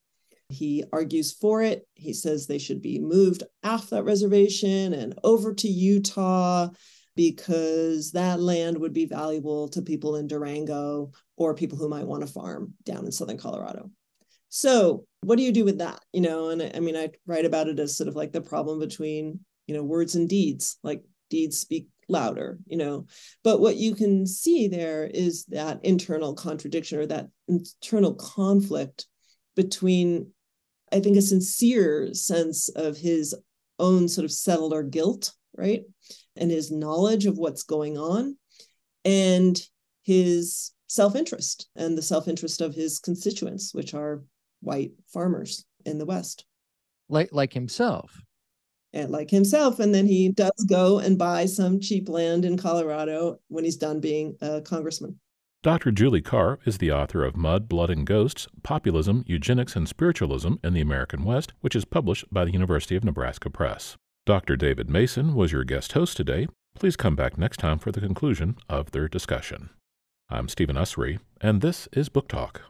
He 0.51 0.85
argues 0.93 1.33
for 1.33 1.63
it. 1.63 1.87
He 1.95 2.13
says 2.13 2.47
they 2.47 2.59
should 2.59 2.83
be 2.83 2.99
moved 2.99 3.43
off 3.63 3.91
that 3.91 4.05
reservation 4.05 4.93
and 4.93 5.15
over 5.23 5.55
to 5.55 5.69
Utah 5.69 6.71
because 7.15 8.13
that 8.13 8.41
land 8.41 8.79
would 8.79 8.93
be 8.93 9.05
valuable 9.05 9.69
to 9.69 9.83
people 9.83 10.17
in 10.17 10.27
Durango 10.27 11.13
or 11.37 11.55
people 11.55 11.77
who 11.77 11.89
might 11.89 12.07
want 12.07 12.27
to 12.27 12.33
farm 12.33 12.75
down 12.85 13.05
in 13.05 13.13
southern 13.13 13.39
Colorado. 13.39 13.91
So, 14.49 15.05
what 15.23 15.37
do 15.37 15.43
you 15.43 15.53
do 15.53 15.65
with 15.65 15.79
that? 15.79 16.01
You 16.13 16.21
know, 16.21 16.51
and 16.51 16.63
I 16.75 16.81
mean, 16.81 16.97
I 16.97 17.11
write 17.27 17.45
about 17.45 17.69
it 17.69 17.79
as 17.79 17.97
sort 17.97 18.09
of 18.09 18.17
like 18.17 18.33
the 18.33 18.41
problem 18.41 18.79
between, 18.79 19.41
you 19.67 19.75
know, 19.75 19.83
words 19.83 20.15
and 20.15 20.29
deeds. 20.29 20.79
Like 20.83 21.03
deeds 21.29 21.59
speak 21.59 21.89
louder, 22.09 22.59
you 22.67 22.77
know. 22.77 23.07
But 23.45 23.61
what 23.61 23.77
you 23.77 23.95
can 23.95 24.27
see 24.27 24.69
there 24.69 25.07
is 25.07 25.45
that 25.47 25.81
internal 25.85 26.35
contradiction 26.35 26.99
or 26.99 27.07
that 27.07 27.29
internal 27.47 28.15
conflict 28.15 29.07
between, 29.57 30.31
I 30.93 31.01
think, 31.01 31.17
a 31.17 31.23
sincere 31.23 32.15
sense 32.15 32.69
of 32.71 32.97
his 32.97 33.35
own 33.79 34.09
sort 34.09 34.25
of 34.25 34.33
settler 34.33 34.83
guilt, 34.83 35.33
right? 35.57 35.83
And 36.37 36.51
his 36.51 36.71
knowledge 36.71 37.27
of 37.27 37.39
what's 37.39 37.63
going 37.63 37.99
on 37.99 38.37
and 39.05 39.61
his 40.03 40.73
self 40.87 41.15
interest 41.15 41.69
and 41.77 41.97
the 41.97 42.03
self 42.03 42.29
interest 42.29 42.61
of 42.61 42.75
his 42.75 42.99
constituents, 42.99 43.75
which 43.75 43.95
are 43.95 44.23
white 44.61 44.93
farmers 45.07 45.65
in 45.85 45.99
the 45.99 46.07
West. 46.07 46.45
Like 47.09 47.31
like 47.33 47.53
himself. 47.53 48.23
And 48.93 49.11
like 49.11 49.31
himself. 49.31 49.81
And 49.81 49.95
then 49.95 50.07
he 50.07 50.31
does 50.31 50.67
go 50.69 50.99
and 50.99 51.19
buy 51.19 51.47
some 51.47 51.81
cheap 51.81 52.09
land 52.09 52.45
in 52.45 52.57
Colorado 52.57 53.39
when 53.49 53.65
he's 53.65 53.77
done 53.77 54.01
being 54.01 54.37
a 54.41 54.61
congressman. 54.61 55.19
Dr. 55.63 55.91
Julie 55.91 56.23
Carr 56.23 56.61
is 56.65 56.79
the 56.79 56.93
author 56.93 57.25
of 57.25 57.37
Mud, 57.37 57.69
Blood, 57.69 57.91
and 57.91 58.07
Ghosts 58.07 58.47
Populism, 58.63 59.25
Eugenics, 59.27 59.75
and 59.75 59.89
Spiritualism 59.89 60.55
in 60.63 60.73
the 60.73 60.81
American 60.81 61.25
West, 61.25 61.53
which 61.61 61.75
is 61.75 61.85
published 61.85 62.25
by 62.33 62.45
the 62.45 62.53
University 62.53 62.95
of 62.95 63.03
Nebraska 63.03 63.51
Press. 63.51 63.97
Dr. 64.25 64.57
David 64.57 64.89
Mason 64.89 65.35
was 65.35 65.51
your 65.51 65.65
guest 65.65 65.93
host 65.93 66.17
today. 66.17 66.47
Please 66.77 66.97
come 66.97 67.17
back 67.17 67.37
next 67.37 67.57
time 67.57 67.79
for 67.81 67.91
the 67.91 68.01
conclusion 68.01 68.57
of 68.69 68.93
their 68.93 69.09
discussion. 69.09 69.71
I'm 70.31 70.49
Stephen 70.49 70.77
Usry, 70.77 71.19
and 71.41 71.61
this 71.61 71.89
is 71.93 72.09
Book 72.09 72.29
Talk. 72.29 72.63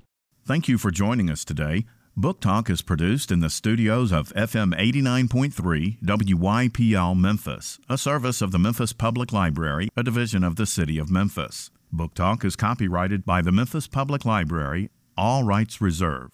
Thank 0.48 0.66
you 0.66 0.78
for 0.78 0.90
joining 0.90 1.28
us 1.28 1.44
today. 1.44 1.84
Book 2.16 2.40
Talk 2.40 2.70
is 2.70 2.80
produced 2.80 3.30
in 3.30 3.40
the 3.40 3.50
studios 3.50 4.12
of 4.12 4.32
FM 4.32 4.74
89.3 4.74 6.00
WYPL 6.00 7.14
Memphis, 7.14 7.78
a 7.86 7.98
service 7.98 8.40
of 8.40 8.50
the 8.50 8.58
Memphis 8.58 8.94
Public 8.94 9.30
Library, 9.30 9.90
a 9.94 10.02
division 10.02 10.42
of 10.42 10.56
the 10.56 10.64
City 10.64 10.96
of 10.96 11.10
Memphis. 11.10 11.70
Book 11.92 12.14
Talk 12.14 12.46
is 12.46 12.56
copyrighted 12.56 13.26
by 13.26 13.42
the 13.42 13.52
Memphis 13.52 13.86
Public 13.86 14.24
Library, 14.24 14.88
all 15.18 15.44
rights 15.44 15.82
reserved. 15.82 16.32